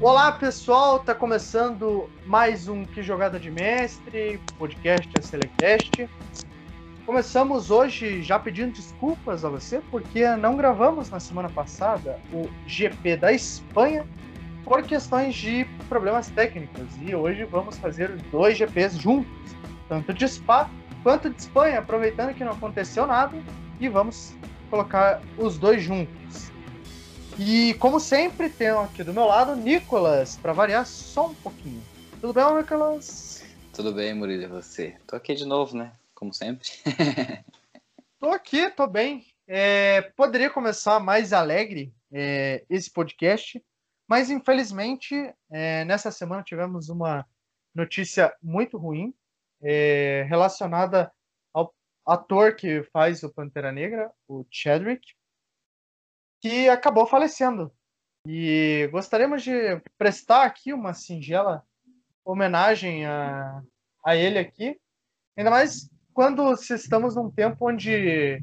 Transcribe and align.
Olá 0.00 0.32
pessoal, 0.32 0.98
tá 0.98 1.14
começando 1.14 2.10
mais 2.26 2.66
um 2.66 2.84
Que 2.84 3.00
Jogada 3.00 3.38
de 3.38 3.48
Mestre, 3.48 4.40
podcast 4.58 5.08
Selecast. 5.22 6.10
Começamos 7.06 7.70
hoje 7.70 8.24
já 8.24 8.40
pedindo 8.40 8.72
desculpas 8.72 9.44
a 9.44 9.48
você 9.48 9.80
porque 9.88 10.26
não 10.34 10.56
gravamos 10.56 11.08
na 11.10 11.20
semana 11.20 11.48
passada 11.48 12.18
o 12.32 12.50
GP 12.66 13.18
da 13.18 13.32
Espanha 13.32 14.04
por 14.64 14.82
questões 14.82 15.36
de 15.36 15.64
problemas 15.88 16.28
técnicos 16.30 16.88
e 17.00 17.14
hoje 17.14 17.44
vamos 17.44 17.78
fazer 17.78 18.10
os 18.10 18.22
dois 18.32 18.58
GPs 18.58 18.98
juntos, 18.98 19.54
tanto 19.88 20.12
de 20.12 20.26
Spa 20.26 20.68
quanto 21.04 21.30
de 21.30 21.40
Espanha, 21.40 21.78
aproveitando 21.78 22.34
que 22.34 22.42
não 22.42 22.52
aconteceu 22.52 23.06
nada 23.06 23.38
e 23.78 23.88
vamos 23.88 24.34
colocar 24.68 25.22
os 25.38 25.56
dois 25.56 25.82
juntos. 25.82 26.49
E 27.42 27.72
como 27.78 27.98
sempre, 27.98 28.50
tenho 28.50 28.80
aqui 28.80 29.02
do 29.02 29.14
meu 29.14 29.24
lado 29.24 29.56
Nicolas, 29.56 30.36
para 30.36 30.52
variar 30.52 30.84
só 30.84 31.28
um 31.28 31.34
pouquinho. 31.34 31.82
Tudo 32.20 32.34
bem, 32.34 32.54
Nicolas? 32.54 33.42
Tudo 33.72 33.94
bem, 33.94 34.12
Murilo, 34.12 34.42
e 34.42 34.46
você? 34.46 34.98
Tô 35.06 35.16
aqui 35.16 35.34
de 35.34 35.46
novo, 35.46 35.74
né? 35.74 35.90
Como 36.14 36.34
sempre. 36.34 36.68
tô 38.20 38.28
aqui, 38.28 38.68
tô 38.68 38.86
bem. 38.86 39.24
É, 39.48 40.02
poderia 40.14 40.50
começar 40.50 41.00
mais 41.00 41.32
alegre 41.32 41.94
é, 42.12 42.62
esse 42.68 42.90
podcast, 42.90 43.58
mas 44.06 44.28
infelizmente 44.30 45.14
é, 45.50 45.82
nessa 45.86 46.10
semana 46.10 46.42
tivemos 46.42 46.90
uma 46.90 47.26
notícia 47.74 48.36
muito 48.42 48.76
ruim 48.76 49.14
é, 49.62 50.26
relacionada 50.28 51.10
ao 51.54 51.74
ator 52.04 52.54
que 52.54 52.82
faz 52.92 53.22
o 53.22 53.32
Pantera 53.32 53.72
Negra, 53.72 54.12
o 54.28 54.44
Chadwick 54.50 55.14
que 56.40 56.68
acabou 56.68 57.06
falecendo. 57.06 57.72
E 58.26 58.88
gostaríamos 58.92 59.42
de 59.42 59.80
prestar 59.96 60.44
aqui 60.44 60.72
uma 60.72 60.92
singela 60.92 61.64
homenagem 62.24 63.06
a, 63.06 63.62
a 64.04 64.14
ele 64.14 64.38
aqui, 64.38 64.78
ainda 65.36 65.50
mais 65.50 65.88
quando 66.12 66.52
estamos 66.52 67.16
num 67.16 67.30
tempo 67.30 67.68
onde 67.68 68.42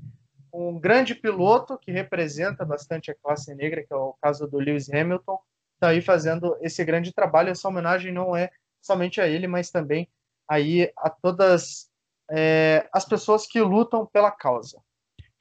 um 0.53 0.79
grande 0.79 1.13
piloto 1.13 1.77
que 1.77 1.91
representa 1.91 2.65
bastante 2.65 3.11
a 3.11 3.15
classe 3.15 3.53
negra, 3.53 3.85
que 3.85 3.93
é 3.93 3.95
o 3.95 4.15
caso 4.21 4.47
do 4.47 4.57
Lewis 4.57 4.89
Hamilton, 4.89 5.39
está 5.75 5.89
aí 5.89 6.01
fazendo 6.01 6.57
esse 6.61 6.83
grande 6.83 7.13
trabalho. 7.13 7.49
Essa 7.49 7.67
homenagem 7.67 8.11
não 8.11 8.35
é 8.35 8.49
somente 8.81 9.21
a 9.21 9.27
ele, 9.27 9.47
mas 9.47 9.69
também 9.69 10.09
aí 10.49 10.91
a 10.97 11.09
todas 11.09 11.89
é, 12.31 12.87
as 12.91 13.05
pessoas 13.05 13.45
que 13.45 13.61
lutam 13.61 14.05
pela 14.05 14.31
causa. 14.31 14.81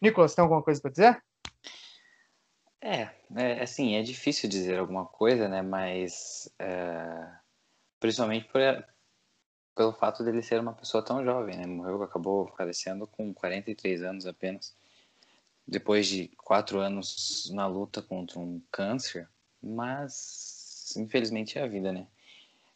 Nicolas, 0.01 0.35
tem 0.35 0.43
alguma 0.43 0.63
coisa 0.63 0.81
para 0.81 0.91
dizer? 0.91 1.23
É, 2.87 3.11
é, 3.35 3.63
assim, 3.63 3.97
é 3.97 4.03
difícil 4.03 4.49
dizer 4.49 4.79
alguma 4.79 5.05
coisa, 5.05 5.49
né? 5.49 5.61
Mas 5.61 6.49
é, 6.57 7.29
principalmente 7.99 8.47
por, 8.47 8.61
pelo 9.75 9.93
fato 9.93 10.23
dele 10.23 10.41
ser 10.41 10.61
uma 10.61 10.73
pessoa 10.73 11.05
tão 11.05 11.25
jovem, 11.25 11.57
né? 11.57 11.67
Morreu, 11.67 12.01
acabou 12.05 12.47
falecendo 12.57 13.05
com 13.09 13.35
43 13.35 14.03
anos 14.05 14.25
apenas, 14.25 14.77
depois 15.67 16.07
de 16.07 16.29
quatro 16.37 16.79
anos 16.79 17.51
na 17.53 17.67
luta 17.67 18.01
contra 18.01 18.39
um 18.39 18.63
câncer, 18.71 19.29
mas 19.61 20.95
infelizmente 20.97 21.59
é 21.59 21.63
a 21.63 21.67
vida, 21.67 21.93
né? 21.93 22.07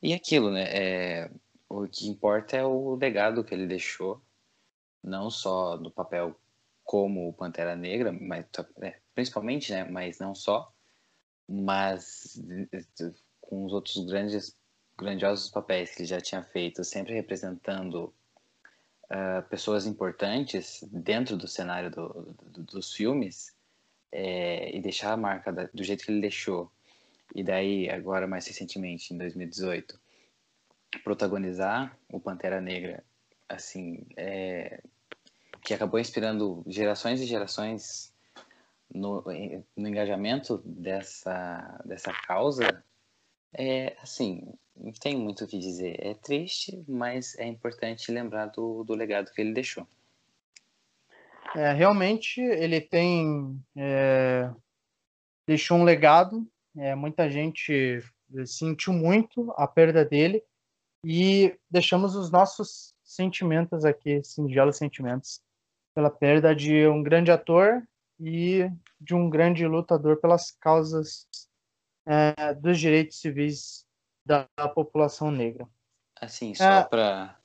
E 0.03 0.13
aquilo, 0.13 0.51
né? 0.51 0.65
É, 0.73 1.31
o 1.69 1.87
que 1.87 2.09
importa 2.09 2.57
é 2.57 2.65
o 2.65 2.97
legado 2.97 3.45
que 3.45 3.55
ele 3.55 3.67
deixou, 3.67 4.21
não 5.05 5.31
só 5.31 5.77
no 5.77 5.91
papel 5.91 6.35
como 6.83 7.29
o 7.29 7.33
Pantera 7.33 7.77
Negra, 7.77 8.11
mas 8.11 8.45
é, 8.83 9.00
principalmente, 9.15 9.73
né, 9.73 9.85
mas 9.85 10.19
não 10.19 10.35
só, 10.35 10.73
mas 11.49 12.41
com 13.41 13.65
os 13.65 13.73
outros 13.73 14.05
grandes, 14.07 14.57
grandiosos 14.97 15.51
papéis 15.51 15.95
que 15.95 16.03
ele 16.03 16.09
já 16.09 16.21
tinha 16.21 16.43
feito, 16.43 16.85
sempre 16.85 17.15
representando 17.15 18.15
uh, 19.05 19.43
pessoas 19.49 19.87
importantes 19.87 20.83
dentro 20.91 21.37
do 21.37 21.49
cenário 21.49 21.91
do, 21.91 22.37
do, 22.51 22.63
dos 22.63 22.93
filmes, 22.93 23.55
é, 24.13 24.77
e 24.77 24.81
deixar 24.81 25.13
a 25.13 25.17
marca 25.17 25.53
da, 25.53 25.69
do 25.73 25.85
jeito 25.85 26.05
que 26.05 26.11
ele 26.11 26.21
deixou. 26.21 26.71
E 27.35 27.43
daí, 27.43 27.89
agora 27.89 28.27
mais 28.27 28.47
recentemente, 28.47 29.15
em 29.15 29.19
2018, 29.19 29.99
protagonizar 31.05 31.97
o 32.13 32.19
Pantera 32.19 32.61
Negra, 32.61 33.05
assim, 33.49 34.05
é, 34.17 34.83
que 35.63 35.73
acabou 35.73 36.01
inspirando 36.01 36.65
gerações 36.67 37.21
e 37.21 37.27
gerações 37.27 38.13
no, 38.93 39.25
no 39.77 39.89
engajamento 39.89 40.59
dessa, 40.65 41.81
dessa 41.85 42.13
causa, 42.13 42.83
é 43.53 43.97
assim, 44.01 44.53
não 44.77 44.93
tem 44.93 45.17
muito 45.17 45.45
o 45.45 45.47
que 45.47 45.59
dizer. 45.59 45.97
É 46.05 46.15
triste, 46.15 46.83
mas 46.89 47.39
é 47.39 47.47
importante 47.47 48.11
lembrar 48.11 48.47
do, 48.47 48.85
do 48.85 48.95
legado 48.95 49.31
que 49.33 49.41
ele 49.41 49.53
deixou. 49.53 49.87
É, 51.55 51.73
realmente 51.73 52.41
ele 52.41 52.81
tem 52.81 53.61
é, 53.77 54.51
deixou 55.47 55.79
um 55.79 55.85
legado. 55.85 56.47
É, 56.77 56.95
muita 56.95 57.29
gente 57.29 58.01
sentiu 58.47 58.93
muito 58.93 59.53
a 59.57 59.67
perda 59.67 60.05
dele 60.05 60.43
e 61.05 61.57
deixamos 61.69 62.15
os 62.15 62.31
nossos 62.31 62.95
sentimentos 63.03 63.85
aqui, 63.85 64.23
singelos 64.23 64.77
sentimentos, 64.77 65.41
pela 65.93 66.11
perda 66.11 66.55
de 66.55 66.87
um 66.87 67.03
grande 67.03 67.33
ator 67.33 67.83
e 68.21 68.71
de 69.01 69.15
um 69.15 69.31
grande 69.31 69.67
lutador 69.67 70.19
pelas 70.19 70.51
causas 70.51 71.27
é, 72.07 72.55
dos 72.55 72.79
direitos 72.79 73.19
civis 73.19 73.87
da, 74.25 74.47
população 74.75 75.31
negra. 75.31 75.67
Assim, 76.21 76.55
só 76.55 76.65
é... 76.65 76.85
para 76.85 77.37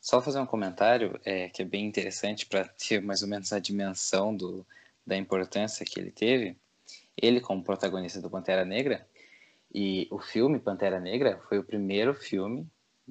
só 0.00 0.20
fazer 0.20 0.38
um 0.38 0.46
comentário 0.46 1.18
é, 1.24 1.48
que 1.48 1.62
é 1.62 1.64
bem 1.64 1.86
interessante 1.86 2.46
para 2.46 2.64
ter 2.64 3.00
mais 3.00 3.22
ou 3.22 3.28
menos 3.28 3.52
a 3.52 3.58
dimensão 3.58 4.36
do, 4.36 4.66
da 5.06 5.16
importância 5.16 5.86
que 5.86 5.98
ele 5.98 6.10
teve. 6.10 6.56
Ele, 7.16 7.40
como 7.40 7.64
protagonista 7.64 8.20
do 8.20 8.30
Pantera 8.30 8.64
Negra, 8.64 9.06
e 9.74 10.06
o 10.10 10.18
filme 10.18 10.58
Pantera 10.58 11.00
Negra 11.00 11.40
foi 11.48 11.58
o 11.58 11.64
primeiro 11.64 12.14
filme 12.14 12.66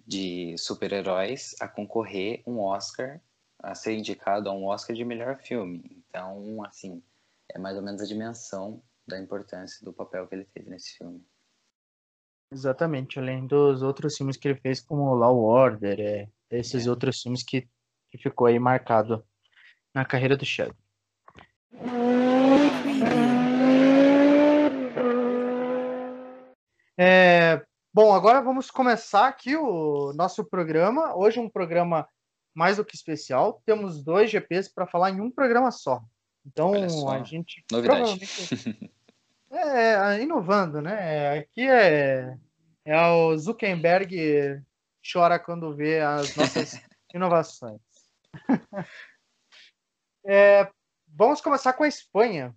de 0.06 0.56
super-heróis 0.58 1.56
a 1.60 1.68
concorrer 1.68 2.42
um 2.46 2.60
Oscar 2.60 3.20
a 3.60 3.74
ser 3.74 3.94
indicado 3.94 4.50
a 4.50 4.54
um 4.54 4.66
Oscar 4.66 4.96
de 4.96 5.04
melhor 5.04 5.38
filme. 5.38 6.04
Então, 6.16 6.64
assim, 6.64 7.04
é 7.54 7.60
mais 7.60 7.76
ou 7.76 7.84
menos 7.84 8.02
a 8.02 8.06
dimensão 8.06 8.82
da 9.06 9.20
importância 9.20 9.84
do 9.84 9.92
papel 9.92 10.26
que 10.26 10.36
ele 10.36 10.46
teve 10.46 10.70
nesse 10.70 10.98
filme. 10.98 11.22
Exatamente, 12.50 13.20
além 13.20 13.46
dos 13.46 13.82
outros 13.82 14.16
filmes 14.16 14.38
que 14.38 14.48
ele 14.48 14.60
fez, 14.62 14.80
como 14.80 15.14
Law 15.14 15.38
Order, 15.38 16.00
é, 16.00 16.30
esses 16.50 16.88
é. 16.88 16.90
outros 16.90 17.22
filmes 17.22 17.44
que, 17.44 17.68
que 18.10 18.18
ficou 18.18 18.48
aí 18.48 18.58
marcado 18.58 19.28
na 19.94 20.06
carreira 20.06 20.38
do 20.38 20.46
Shadow. 20.46 20.74
É, 26.98 27.62
bom, 27.94 28.14
agora 28.14 28.40
vamos 28.40 28.72
começar 28.72 29.28
aqui 29.28 29.58
o 29.58 30.14
nosso 30.14 30.46
programa. 30.46 31.14
Hoje 31.14 31.42
um 31.42 31.50
programa 31.50 32.08
mais 32.56 32.78
do 32.78 32.86
que 32.86 32.96
especial. 32.96 33.62
Temos 33.66 34.02
dois 34.02 34.32
GPs 34.32 34.70
para 34.74 34.88
falar 34.88 35.12
em 35.12 35.22
um 35.22 35.30
programa 35.30 35.70
só. 35.72 36.02
Então 36.46 36.74
a 37.10 37.24
gente 37.24 37.64
Novidade. 37.72 38.20
é 39.52 40.22
inovando, 40.22 40.82
né? 40.82 41.40
Aqui 41.40 41.62
é 41.62 42.38
é 42.86 43.02
o 43.08 43.36
Zuckerberg 43.36 44.62
chora 45.12 45.40
quando 45.40 45.76
vê 45.76 46.00
as 46.00 46.36
nossas 46.36 46.80
inovações. 47.14 47.82
é, 50.24 50.70
vamos 51.08 51.42
começar 51.42 51.74
com 51.74 51.84
a 51.84 51.88
Espanha. 51.88 52.56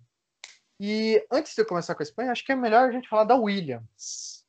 E 0.79 1.25
antes 1.31 1.55
de 1.55 1.65
começar 1.65 1.95
com 1.95 2.03
a 2.03 2.05
Espanha, 2.05 2.31
acho 2.31 2.45
que 2.45 2.51
é 2.51 2.55
melhor 2.55 2.87
a 2.87 2.91
gente 2.91 3.09
falar 3.09 3.23
da 3.23 3.35
Williams. 3.35 4.45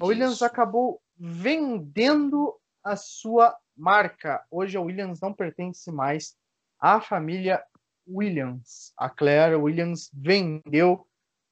A 0.00 0.06
Williams 0.06 0.42
acabou 0.42 1.00
vendendo 1.16 2.58
a 2.82 2.96
sua 2.96 3.56
marca. 3.76 4.44
Hoje 4.50 4.76
a 4.76 4.80
Williams 4.80 5.20
não 5.20 5.32
pertence 5.32 5.90
mais 5.90 6.36
à 6.78 7.00
família 7.00 7.62
Williams. 8.06 8.92
A 8.96 9.08
Claire 9.08 9.56
Williams 9.56 10.10
vendeu. 10.12 11.06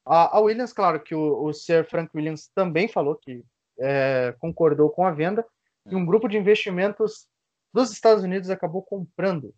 A, 0.04 0.36
a 0.36 0.40
Williams, 0.40 0.72
claro 0.72 1.00
que 1.00 1.14
o, 1.14 1.44
o 1.44 1.52
Sir 1.52 1.88
Frank 1.88 2.10
Williams 2.14 2.48
também 2.54 2.88
falou 2.88 3.14
que 3.14 3.44
é, 3.78 4.34
concordou 4.38 4.90
com 4.90 5.04
a 5.04 5.10
venda. 5.10 5.46
E 5.86 5.94
um 5.94 6.04
grupo 6.04 6.28
de 6.28 6.36
investimentos 6.36 7.26
dos 7.72 7.90
Estados 7.90 8.22
Unidos 8.22 8.50
acabou 8.50 8.82
comprando. 8.82 9.54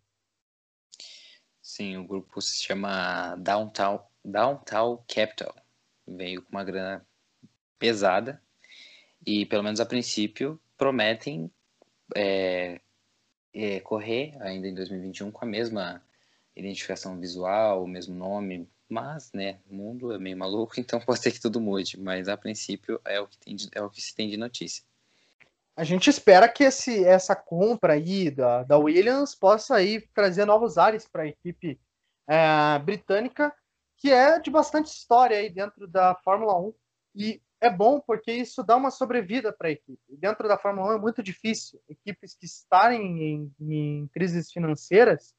Sim, 1.61 1.97
o 1.97 2.07
grupo 2.07 2.41
se 2.41 2.63
chama 2.63 3.35
Downtown, 3.37 3.99
Downtown 4.23 5.03
Capital. 5.07 5.55
Veio 6.07 6.41
com 6.41 6.51
uma 6.51 6.63
grana 6.63 7.05
pesada 7.79 8.41
e, 9.25 9.45
pelo 9.45 9.63
menos 9.63 9.79
a 9.79 9.85
princípio, 9.85 10.59
prometem 10.77 11.51
é, 12.15 12.79
é, 13.53 13.79
correr 13.81 14.35
ainda 14.41 14.67
em 14.67 14.73
2021 14.73 15.31
com 15.31 15.45
a 15.45 15.47
mesma 15.47 16.03
identificação 16.55 17.19
visual, 17.19 17.83
o 17.83 17.87
mesmo 17.87 18.15
nome, 18.15 18.69
mas, 18.89 19.31
né, 19.33 19.59
o 19.69 19.75
mundo 19.75 20.11
é 20.11 20.19
meio 20.19 20.37
maluco, 20.37 20.73
então 20.79 20.99
pode 20.99 21.19
ser 21.19 21.31
que 21.31 21.41
tudo 21.41 21.59
mude, 21.59 21.99
mas 21.99 22.27
a 22.27 22.37
princípio 22.37 22.99
é 23.05 23.19
o 23.19 23.27
que, 23.27 23.37
tem 23.37 23.55
de, 23.55 23.69
é 23.73 23.81
o 23.81 23.89
que 23.89 24.01
se 24.01 24.15
tem 24.15 24.29
de 24.29 24.37
notícia. 24.37 24.83
A 25.75 25.83
gente 25.83 26.07
espera 26.09 26.47
que 26.47 26.63
esse, 26.63 27.03
essa 27.03 27.35
compra 27.35 27.93
aí 27.93 28.29
da, 28.29 28.63
da 28.63 28.77
Williams 28.77 29.33
possa 29.33 29.75
aí 29.75 30.01
trazer 30.13 30.45
novos 30.45 30.77
ares 30.77 31.07
para 31.07 31.23
a 31.23 31.27
equipe 31.27 31.79
é, 32.27 32.77
britânica, 32.79 33.51
que 33.97 34.11
é 34.11 34.39
de 34.39 34.51
bastante 34.51 34.87
história 34.87 35.37
aí 35.37 35.49
dentro 35.49 35.87
da 35.87 36.13
Fórmula 36.23 36.59
1. 36.59 36.73
E 37.15 37.41
é 37.63 37.69
bom 37.69 37.99
porque 38.01 38.31
isso 38.31 38.61
dá 38.61 38.75
uma 38.75 38.91
sobrevida 38.91 39.53
para 39.53 39.69
a 39.69 39.71
equipe. 39.71 40.01
Dentro 40.09 40.49
da 40.49 40.57
Fórmula 40.57 40.91
1 40.91 40.97
é 40.97 40.99
muito 40.99 41.23
difícil 41.23 41.81
equipes 41.87 42.35
que 42.35 42.45
estarem 42.45 43.23
em, 43.23 43.55
em 43.61 44.07
crises 44.07 44.51
financeiras 44.51 45.33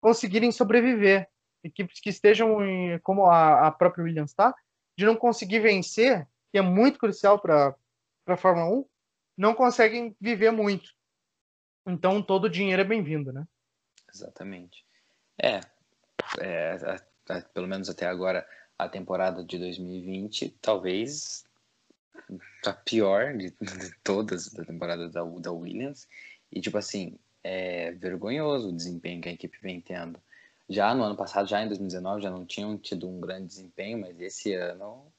conseguirem 0.00 0.50
sobreviver. 0.50 1.28
Equipes 1.62 2.00
que 2.00 2.10
estejam, 2.10 2.64
em, 2.64 2.98
como 3.00 3.26
a, 3.26 3.68
a 3.68 3.70
própria 3.70 4.02
Williams 4.02 4.32
está, 4.32 4.52
de 4.98 5.06
não 5.06 5.14
conseguir 5.14 5.60
vencer, 5.60 6.26
que 6.50 6.58
é 6.58 6.62
muito 6.62 6.98
crucial 6.98 7.38
para 7.38 7.76
a 8.26 8.36
Fórmula 8.36 8.66
1, 8.66 8.84
não 9.38 9.54
conseguem 9.54 10.16
viver 10.20 10.50
muito. 10.50 10.90
Então 11.86 12.20
todo 12.20 12.46
o 12.46 12.50
dinheiro 12.50 12.82
é 12.82 12.84
bem-vindo, 12.84 13.32
né? 13.32 13.46
Exatamente. 14.12 14.84
É, 15.40 15.60
é 16.40 16.72
a, 16.72 17.36
a, 17.36 17.42
pelo 17.42 17.68
menos 17.68 17.88
até 17.88 18.06
agora, 18.06 18.44
a 18.76 18.88
temporada 18.88 19.44
de 19.44 19.56
2020 19.56 20.58
talvez 20.60 21.48
a 22.66 22.72
pior 22.72 23.36
de, 23.36 23.50
de 23.50 23.94
todas 24.02 24.52
da 24.52 24.64
temporada 24.64 25.08
da, 25.08 25.22
da 25.22 25.52
Williams. 25.52 26.08
E, 26.52 26.60
tipo 26.60 26.78
assim, 26.78 27.18
é 27.42 27.92
vergonhoso 27.92 28.68
o 28.68 28.76
desempenho 28.76 29.20
que 29.20 29.28
a 29.28 29.32
equipe 29.32 29.58
vem 29.62 29.80
tendo. 29.80 30.20
Já 30.68 30.94
no 30.94 31.02
ano 31.02 31.16
passado, 31.16 31.48
já 31.48 31.62
em 31.62 31.68
2019, 31.68 32.22
já 32.22 32.30
não 32.30 32.46
tinham 32.46 32.78
tido 32.78 33.08
um 33.08 33.20
grande 33.20 33.46
desempenho, 33.46 33.98
mas 33.98 34.20
esse 34.20 34.54
ano 34.54 35.12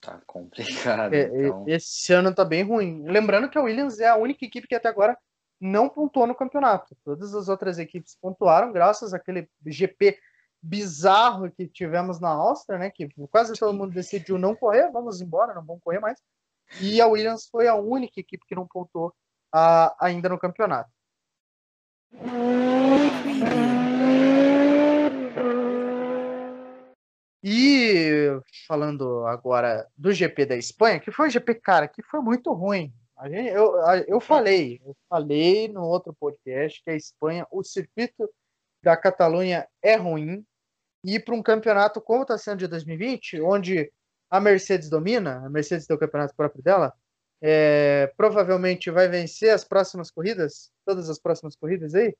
tá 0.00 0.20
complicado. 0.26 1.14
É, 1.14 1.24
então... 1.24 1.64
Esse 1.66 2.12
ano 2.12 2.34
tá 2.34 2.44
bem 2.44 2.62
ruim. 2.62 3.04
Lembrando 3.04 3.48
que 3.48 3.56
a 3.56 3.62
Williams 3.62 3.98
é 3.98 4.08
a 4.08 4.16
única 4.16 4.44
equipe 4.44 4.66
que 4.66 4.74
até 4.74 4.88
agora 4.88 5.16
não 5.60 5.88
pontuou 5.88 6.26
no 6.26 6.34
campeonato. 6.34 6.96
Todas 7.04 7.34
as 7.34 7.48
outras 7.48 7.78
equipes 7.78 8.16
pontuaram 8.20 8.72
graças 8.72 9.12
àquele 9.12 9.48
GP 9.64 10.18
bizarro 10.62 11.50
que 11.50 11.66
tivemos 11.66 12.20
na 12.20 12.30
Áustria, 12.30 12.78
né? 12.78 12.90
Que 12.90 13.08
quase 13.30 13.58
todo 13.58 13.76
mundo 13.76 13.92
decidiu 13.92 14.38
não 14.38 14.54
correr, 14.54 14.90
vamos 14.90 15.20
embora, 15.20 15.54
não 15.54 15.64
vamos 15.64 15.82
correr 15.82 16.00
mais. 16.00 16.18
E 16.80 17.00
a 17.00 17.06
Williams 17.06 17.48
foi 17.50 17.66
a 17.66 17.74
única 17.74 18.20
equipe 18.20 18.44
que 18.46 18.54
não 18.54 18.66
pontuou 18.66 19.08
uh, 19.54 19.94
ainda 19.98 20.28
no 20.28 20.38
campeonato. 20.38 20.90
E 27.42 28.38
falando 28.68 29.26
agora 29.26 29.88
do 29.96 30.12
GP 30.12 30.44
da 30.46 30.56
Espanha, 30.56 31.00
que 31.00 31.10
foi 31.10 31.28
um 31.28 31.30
GP, 31.30 31.54
cara, 31.54 31.88
que 31.88 32.02
foi 32.02 32.20
muito 32.20 32.52
ruim. 32.52 32.92
Gente, 33.24 33.48
eu, 33.48 33.74
eu 34.06 34.20
falei, 34.20 34.80
eu 34.84 34.96
falei 35.08 35.68
no 35.68 35.82
outro 35.82 36.14
podcast 36.14 36.82
que 36.82 36.90
a 36.90 36.94
Espanha, 36.94 37.46
o 37.50 37.62
circuito 37.62 38.30
da 38.82 38.96
Catalunha 38.96 39.68
é 39.82 39.96
ruim. 39.96 40.44
E 41.04 41.18
para 41.18 41.34
um 41.34 41.42
campeonato 41.42 42.00
como 42.00 42.22
está 42.22 42.36
sendo 42.36 42.58
de 42.58 42.66
2020, 42.66 43.40
onde 43.40 43.90
a 44.30 44.40
Mercedes 44.40 44.88
domina, 44.88 45.44
a 45.44 45.50
Mercedes 45.50 45.86
tem 45.86 45.96
o 45.96 45.98
campeonato 45.98 46.34
próprio 46.36 46.62
dela, 46.62 46.92
é, 47.42 48.12
provavelmente 48.16 48.90
vai 48.90 49.08
vencer 49.08 49.50
as 49.50 49.64
próximas 49.64 50.10
corridas, 50.10 50.70
todas 50.84 51.08
as 51.08 51.18
próximas 51.18 51.56
corridas 51.56 51.94
aí, 51.94 52.14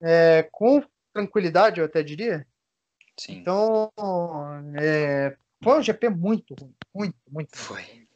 é, 0.00 0.48
com 0.52 0.82
tranquilidade, 1.12 1.80
eu 1.80 1.86
até 1.86 2.02
diria. 2.02 2.46
Sim. 3.18 3.38
Então, 3.38 3.90
é, 4.80 5.36
foi 5.62 5.78
um 5.78 5.82
GP 5.82 6.10
muito 6.10 6.54
ruim, 6.54 6.74
muito, 6.94 7.16
muito. 7.30 7.56
Foi. 7.56 8.06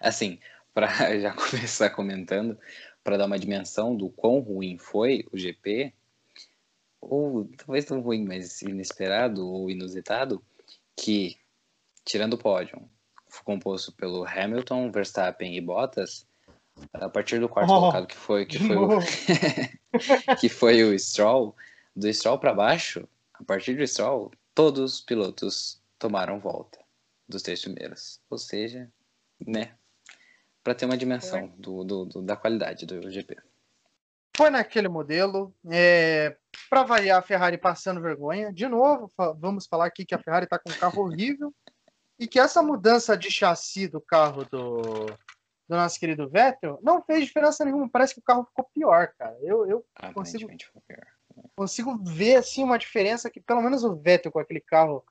Assim, 0.00 0.38
para 0.74 0.86
já 1.18 1.32
começar 1.32 1.90
comentando, 1.90 2.58
para 3.02 3.16
dar 3.16 3.26
uma 3.26 3.38
dimensão 3.38 3.96
do 3.96 4.08
quão 4.10 4.40
ruim 4.40 4.78
foi 4.78 5.26
o 5.32 5.38
GP, 5.38 5.94
ou 7.02 7.44
talvez 7.56 7.84
tão 7.84 8.00
ruim, 8.00 8.24
mas 8.24 8.62
inesperado 8.62 9.46
ou 9.46 9.68
inusitado, 9.68 10.42
que, 10.96 11.36
tirando 12.04 12.34
o 12.34 12.38
pódio, 12.38 12.80
composto 13.44 13.92
pelo 13.92 14.24
Hamilton, 14.24 14.90
Verstappen 14.90 15.56
e 15.56 15.60
Bottas, 15.60 16.26
a 16.94 17.08
partir 17.08 17.40
do 17.40 17.48
quarto 17.48 17.70
oh, 17.70 17.80
colocado 17.80 18.06
que 18.06 18.16
foi 18.16 18.46
que 18.46 18.58
foi 18.58 18.76
o, 18.76 18.88
que 20.40 20.48
foi 20.48 20.84
o 20.84 20.98
Stroll, 20.98 21.54
do 21.94 22.12
Stroll 22.12 22.38
para 22.38 22.54
baixo, 22.54 23.06
a 23.34 23.44
partir 23.44 23.74
do 23.74 23.86
Stroll, 23.86 24.30
todos 24.54 24.94
os 24.94 25.00
pilotos 25.00 25.82
tomaram 25.98 26.38
volta 26.38 26.78
dos 27.28 27.42
três 27.42 27.60
primeiros. 27.60 28.20
Ou 28.30 28.38
seja, 28.38 28.90
né, 29.44 29.74
para 30.62 30.74
ter 30.74 30.84
uma 30.84 30.96
dimensão 30.96 31.52
do, 31.58 31.84
do, 31.84 32.04
do, 32.04 32.22
da 32.22 32.36
qualidade 32.36 32.86
do 32.86 33.10
GP. 33.10 33.36
Foi 34.36 34.50
naquele 34.50 34.88
modelo. 34.88 35.54
É, 35.70 36.36
para 36.68 36.82
variar, 36.82 37.18
a 37.18 37.22
Ferrari 37.22 37.58
passando 37.58 38.00
vergonha. 38.00 38.52
De 38.52 38.66
novo, 38.66 39.10
vamos 39.38 39.66
falar 39.66 39.86
aqui 39.86 40.04
que 40.04 40.14
a 40.14 40.18
Ferrari 40.18 40.44
está 40.44 40.58
com 40.58 40.70
um 40.70 40.74
carro 40.74 41.02
horrível 41.02 41.52
e 42.18 42.26
que 42.26 42.38
essa 42.38 42.62
mudança 42.62 43.16
de 43.16 43.30
chassi 43.30 43.88
do 43.88 44.00
carro 44.00 44.44
do, 44.44 45.06
do 45.68 45.76
nosso 45.76 45.98
querido 45.98 46.28
Vettel 46.28 46.78
não 46.82 47.02
fez 47.02 47.24
diferença 47.24 47.64
nenhuma. 47.64 47.88
Parece 47.88 48.14
que 48.14 48.20
o 48.20 48.24
carro 48.24 48.44
ficou 48.44 48.68
pior, 48.74 49.12
cara. 49.18 49.36
Eu, 49.42 49.66
eu 49.66 49.84
consigo, 50.14 50.48
consigo 51.56 51.98
ver 52.04 52.36
assim 52.36 52.62
uma 52.62 52.78
diferença 52.78 53.30
que 53.30 53.40
pelo 53.40 53.62
menos 53.62 53.84
o 53.84 53.96
Vettel 53.96 54.32
com 54.32 54.38
aquele 54.38 54.60
carro 54.60 55.04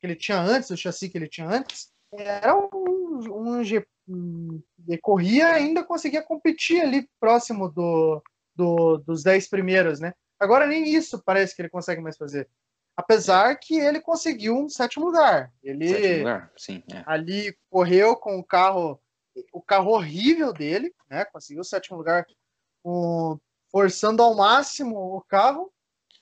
que 0.00 0.06
ele 0.06 0.16
tinha 0.16 0.38
antes, 0.38 0.70
o 0.70 0.76
chassi 0.76 1.08
que 1.08 1.18
ele 1.18 1.28
tinha 1.28 1.48
antes, 1.48 1.92
era 2.12 2.54
um, 2.54 2.68
um, 2.72 3.62
um, 4.08 4.62
um 4.88 4.98
corria 5.02 5.48
ainda 5.48 5.82
conseguia 5.82 6.22
competir 6.22 6.80
ali 6.80 7.08
próximo 7.18 7.68
do, 7.68 8.22
do, 8.54 8.98
dos 8.98 9.22
10 9.22 9.48
primeiros, 9.48 9.98
né? 9.98 10.14
Agora 10.44 10.66
nem 10.66 10.84
isso 10.84 11.22
parece 11.24 11.54
que 11.54 11.62
ele 11.62 11.68
consegue 11.68 12.00
mais 12.00 12.16
fazer. 12.16 12.48
Apesar 12.96 13.56
que 13.56 13.76
ele 13.76 14.00
conseguiu 14.00 14.56
um 14.56 14.68
sétimo 14.68 15.06
lugar. 15.06 15.52
Ele 15.62 15.88
sétimo 15.88 16.18
lugar, 16.18 16.52
sim, 16.56 16.82
é. 16.92 17.02
ali 17.06 17.56
correu 17.68 18.14
com 18.14 18.38
o 18.38 18.44
carro, 18.44 19.00
o 19.52 19.60
carro 19.60 19.90
horrível 19.90 20.52
dele, 20.52 20.94
né? 21.10 21.24
Conseguiu 21.24 21.62
o 21.62 21.64
sétimo 21.64 21.96
lugar, 21.96 22.24
forçando 23.70 24.22
ao 24.22 24.36
máximo 24.36 24.96
o 25.16 25.20
carro, 25.22 25.72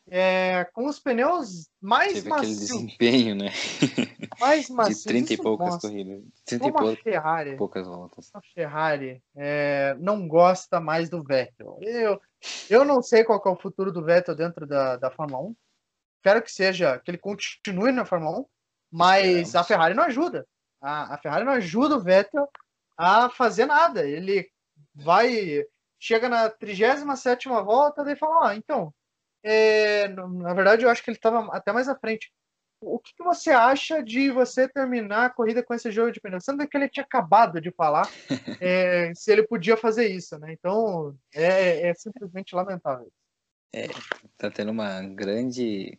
é, 0.09 0.65
com 0.73 0.87
os 0.87 0.99
pneus 0.99 1.69
mais 1.81 2.15
Teve 2.15 2.29
macios. 2.29 2.71
aquele 2.71 2.87
desempenho, 2.87 3.35
né? 3.35 3.51
Mais 4.41 4.69
macios. 4.69 4.99
De 4.99 5.05
30 5.05 5.35
e 5.35 5.37
poucas 5.37 5.69
mostra. 5.69 5.91
corridas. 5.91 6.25
30 6.47 6.67
e 6.67 6.73
poucas, 6.73 6.99
Ferrari, 7.01 7.57
poucas 7.57 7.87
voltas. 7.87 8.31
A 8.35 8.41
Ferrari 8.41 9.23
é, 9.37 9.95
não 10.01 10.27
gosta 10.27 10.81
mais 10.81 11.09
do 11.09 11.23
Vettel. 11.23 11.79
Eu, 11.81 12.21
eu 12.69 12.85
não 12.85 13.03
sei 13.03 13.25
qual 13.25 13.43
é 13.45 13.49
o 13.49 13.57
futuro 13.57 13.93
do 13.93 14.05
Vettel 14.05 14.35
dentro 14.35 14.67
da, 14.67 14.97
da 14.97 15.11
Fórmula 15.11 15.43
1. 15.43 15.57
Quero 16.23 16.43
que 16.43 16.53
seja, 16.53 16.99
que 16.99 17.11
ele 17.11 17.19
continue 17.19 17.93
na 17.93 18.05
Fórmula 18.05 18.41
1, 18.41 18.47
mas 18.91 19.55
a 19.55 19.65
Ferrari 19.65 19.95
não 19.95 20.05
ajuda. 20.05 20.47
A, 20.81 21.15
a 21.15 21.19
Ferrari 21.19 21.45
não 21.45 21.53
ajuda 21.53 21.97
o 21.97 22.01
Vettel 22.01 22.49
a 22.97 23.29
fazer 23.31 23.67
nada. 23.67 24.07
Ele 24.07 24.49
vai, 24.95 25.65
chega 25.99 26.29
na 26.29 26.51
37 26.51 27.49
volta 27.49 28.11
e 28.11 28.17
fala: 28.17 28.51
ah, 28.51 28.57
então, 28.57 28.95
é, 29.43 30.09
na 30.09 30.55
verdade, 30.55 30.85
eu 30.85 30.91
acho 30.91 31.03
que 31.03 31.11
ele 31.11 31.17
estava 31.17 31.47
até 31.57 31.73
mais 31.73 31.89
à 31.89 31.97
frente. 31.97 32.33
O 32.83 32.99
que, 32.99 33.15
que, 33.15 33.23
você 33.23 33.51
acha 33.51 34.03
de 34.03 34.31
você 34.31 34.69
terminar 34.69 35.27
a 35.27 35.31
corrida 35.31 35.63
com 35.63 35.73
esse 35.73 35.91
jogo 35.91 36.11
de 36.11 36.21
pneus? 36.21 36.45
Sendo 36.45 36.67
que 36.67 36.77
ele 36.77 36.89
tinha 36.89 37.05
acabado 37.05 37.61
de 37.61 37.71
falar 37.71 38.09
é, 38.61 39.13
se 39.15 39.31
ele 39.31 39.47
podia 39.47 39.77
fazer 39.77 40.09
isso, 40.09 40.37
né? 40.39 40.53
Então, 40.53 41.17
é, 41.33 41.89
é 41.89 41.95
simplesmente 41.95 42.55
lamentável. 42.55 43.11
É, 43.73 43.87
tá 44.37 44.51
tendo 44.51 44.73
uma 44.73 45.01
grande. 45.03 45.99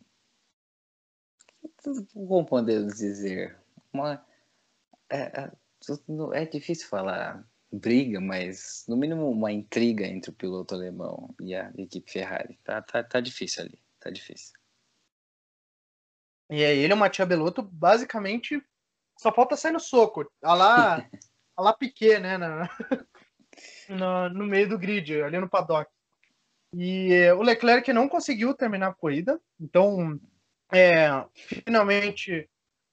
Como 2.14 2.46
podemos 2.46 2.98
dizer? 2.98 3.58
Uma. 3.92 4.24
É, 5.10 5.42
é, 5.42 5.52
é 6.34 6.46
difícil 6.46 6.88
falar 6.88 7.48
briga, 7.72 8.22
mas 8.22 8.86
no 8.88 8.96
mínimo 8.96 9.30
uma 9.30 9.52
intriga 9.52 10.06
entre 10.06 10.30
o 10.30 10.34
piloto 10.34 10.76
alemão 10.76 11.34
e 11.42 11.56
a 11.56 11.72
equipe 11.78 12.12
Ferrari. 12.12 12.60
Tá, 12.64 12.82
tá, 12.82 13.04
tá 13.04 13.20
difícil 13.20 13.64
ali, 13.64 13.80
tá 14.00 14.10
difícil. 14.10 14.54
E 16.54 16.64
aí 16.64 16.78
ele, 16.78 16.94
o 16.94 16.98
Matia 16.98 17.26
Belotto, 17.26 17.64
basicamente 17.64 18.64
só 19.18 19.34
falta 19.34 19.56
sair 19.56 19.72
no 19.72 19.80
soco. 19.80 20.32
A 20.44 20.54
lá, 20.54 20.98
a 21.58 21.62
lá 21.64 21.74
Piquet, 21.74 22.20
né? 22.20 22.38
Na, 22.38 22.70
no, 23.90 24.30
no 24.30 24.46
meio 24.46 24.70
do 24.70 24.78
grid, 24.78 25.20
ali 25.24 25.40
no 25.40 25.50
paddock. 25.50 25.90
E 26.76 27.12
é, 27.12 27.34
o 27.34 27.42
Leclerc 27.42 27.92
não 27.92 28.08
conseguiu 28.08 28.54
terminar 28.54 28.90
a 28.90 28.94
corrida, 28.94 29.42
então 29.60 30.20
é, 30.72 31.26
finalmente 31.34 32.48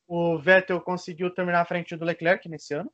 o 0.09 0.39
Vettel 0.39 0.81
conseguiu 0.81 1.31
terminar 1.31 1.61
à 1.61 1.67
frente 1.67 1.95
do 1.97 2.05
Leclerc 2.07 2.49
nesse 2.49 2.73
ano. 2.73 2.91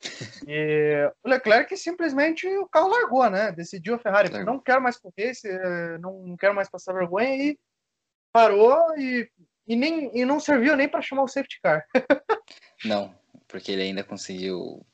E 0.48 1.12
o 1.22 1.28
Leclerc 1.28 1.76
simplesmente 1.76 2.46
o 2.46 2.66
carro 2.66 2.88
largou, 2.88 3.28
né? 3.28 3.52
Decidiu 3.52 3.96
a 3.96 3.98
Ferrari, 3.98 4.30
não 4.44 4.58
quero 4.58 4.80
mais 4.80 4.96
correr, 4.96 5.32
não 6.00 6.36
quero 6.38 6.54
mais 6.54 6.70
passar 6.70 6.94
vergonha 6.94 7.34
e 7.34 7.58
parou 8.32 8.96
e 8.98 9.30
e, 9.66 9.76
nem, 9.76 10.10
e 10.16 10.24
não 10.24 10.40
serviu 10.40 10.76
nem 10.76 10.88
para 10.88 11.02
chamar 11.02 11.22
o 11.22 11.28
safety 11.28 11.60
car. 11.62 11.86
não, 12.84 13.14
porque 13.48 13.72
ele 13.72 13.82
ainda 13.82 14.04
conseguiu. 14.04 14.84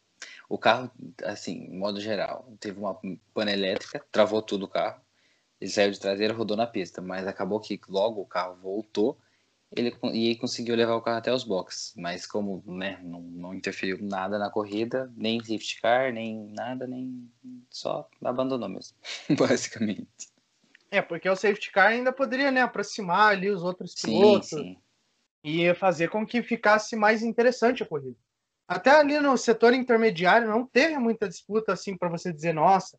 O 0.48 0.58
carro, 0.58 0.90
assim, 1.24 1.68
modo 1.70 2.00
geral, 2.00 2.52
teve 2.60 2.78
uma 2.78 2.98
pane 3.32 3.52
elétrica, 3.52 4.04
travou 4.12 4.42
tudo 4.42 4.66
o 4.66 4.68
carro. 4.68 5.00
Ele 5.60 5.70
saiu 5.70 5.90
de 5.90 6.00
traseira, 6.00 6.34
rodou 6.34 6.56
na 6.56 6.66
pista, 6.66 7.00
mas 7.00 7.26
acabou 7.26 7.60
que 7.60 7.80
logo 7.88 8.20
o 8.20 8.26
carro 8.26 8.56
voltou 8.56 9.18
ele 9.74 9.94
e 10.12 10.36
conseguiu 10.36 10.76
levar 10.76 10.94
o 10.94 11.00
carro 11.00 11.18
até 11.18 11.32
os 11.32 11.44
boxes, 11.44 11.94
mas 11.96 12.26
como 12.26 12.62
né, 12.66 13.00
não, 13.02 13.20
não 13.22 13.54
interferiu 13.54 13.98
nada 14.02 14.38
na 14.38 14.50
corrida, 14.50 15.10
nem 15.16 15.40
safety 15.40 15.80
car, 15.80 16.12
nem 16.12 16.52
nada, 16.52 16.86
nem 16.86 17.30
só 17.70 18.08
abandonou 18.22 18.68
mesmo, 18.68 18.96
basicamente. 19.38 20.31
É, 20.92 21.00
porque 21.00 21.26
o 21.26 21.34
safety 21.34 21.72
car 21.72 21.88
ainda 21.88 22.12
poderia 22.12 22.50
né, 22.50 22.60
aproximar 22.60 23.30
ali 23.30 23.48
os 23.48 23.62
outros 23.62 23.94
pilotos 23.94 24.50
sim, 24.50 24.56
sim. 24.58 24.82
e 25.42 25.74
fazer 25.74 26.10
com 26.10 26.26
que 26.26 26.42
ficasse 26.42 26.94
mais 26.94 27.22
interessante 27.22 27.82
a 27.82 27.86
corrida. 27.86 28.18
Até 28.68 28.90
ali 28.90 29.18
no 29.18 29.38
setor 29.38 29.72
intermediário 29.72 30.46
não 30.46 30.66
teve 30.66 30.98
muita 30.98 31.26
disputa 31.26 31.72
assim 31.72 31.96
para 31.96 32.10
você 32.10 32.30
dizer, 32.30 32.52
nossa, 32.52 32.98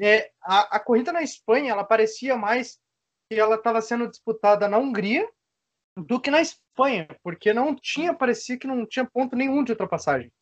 é, 0.00 0.30
a, 0.42 0.76
a 0.76 0.80
corrida 0.80 1.12
na 1.12 1.22
Espanha 1.22 1.72
ela 1.72 1.84
parecia 1.84 2.34
mais 2.34 2.78
que 3.30 3.38
ela 3.38 3.56
estava 3.56 3.82
sendo 3.82 4.08
disputada 4.08 4.66
na 4.66 4.78
Hungria 4.78 5.28
do 5.98 6.18
que 6.18 6.30
na 6.30 6.40
Espanha, 6.40 7.06
porque 7.22 7.52
não 7.52 7.74
tinha, 7.74 8.14
parecia 8.14 8.56
que 8.56 8.66
não 8.66 8.86
tinha 8.86 9.04
ponto 9.04 9.36
nenhum 9.36 9.62
de 9.62 9.72
ultrapassagem. 9.72 10.32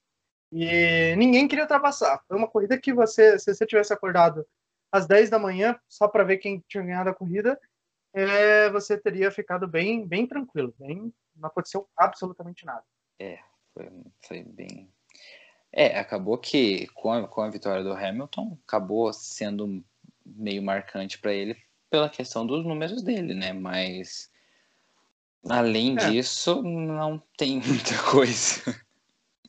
E 0.53 1.17
ninguém 1.17 1.49
queria 1.49 1.65
ultrapassar. 1.65 2.23
Foi 2.29 2.37
uma 2.37 2.49
corrida 2.49 2.79
que 2.79 2.93
você, 2.93 3.41
se 3.41 3.53
você 3.53 3.67
tivesse 3.67 3.93
acordado 3.93 4.47
às 4.91 5.07
10 5.07 5.31
da 5.31 5.39
manhã, 5.39 5.79
só 5.89 6.09
para 6.09 6.25
ver 6.25 6.39
quem 6.39 6.65
tinha 6.69 6.83
ganhado 6.83 7.11
a 7.11 7.15
corrida, 7.15 7.59
é, 8.13 8.71
você 8.71 8.97
teria 8.97 9.31
ficado 9.31 9.67
bem, 9.69 10.07
bem 10.07 10.27
tranquilo. 10.27 10.75
Bem, 10.79 11.13
não 11.35 11.49
aconteceu 11.49 11.89
absolutamente 11.97 12.65
nada. 12.65 12.83
É, 13.19 13.39
foi, 13.75 13.91
foi 14.23 14.43
bem. 14.43 14.91
É, 15.73 15.99
acabou 15.99 16.39
que 16.39 16.87
com 16.89 17.13
a, 17.13 17.29
com 17.29 17.43
a 17.43 17.51
vitória 17.51 17.85
do 17.85 17.93
Hamilton, 17.93 18.59
acabou 18.67 19.13
sendo 19.13 19.85
meio 20.25 20.63
marcante 20.63 21.19
para 21.19 21.33
ele 21.33 21.57
pela 21.91 22.09
questão 22.09 22.47
dos 22.47 22.65
números 22.65 23.03
dele, 23.03 23.35
né? 23.35 23.53
Mas 23.53 24.31
além 25.49 25.97
é. 25.99 26.11
disso, 26.11 26.63
não 26.63 27.23
tem 27.37 27.61
muita 27.65 28.03
coisa 28.11 28.86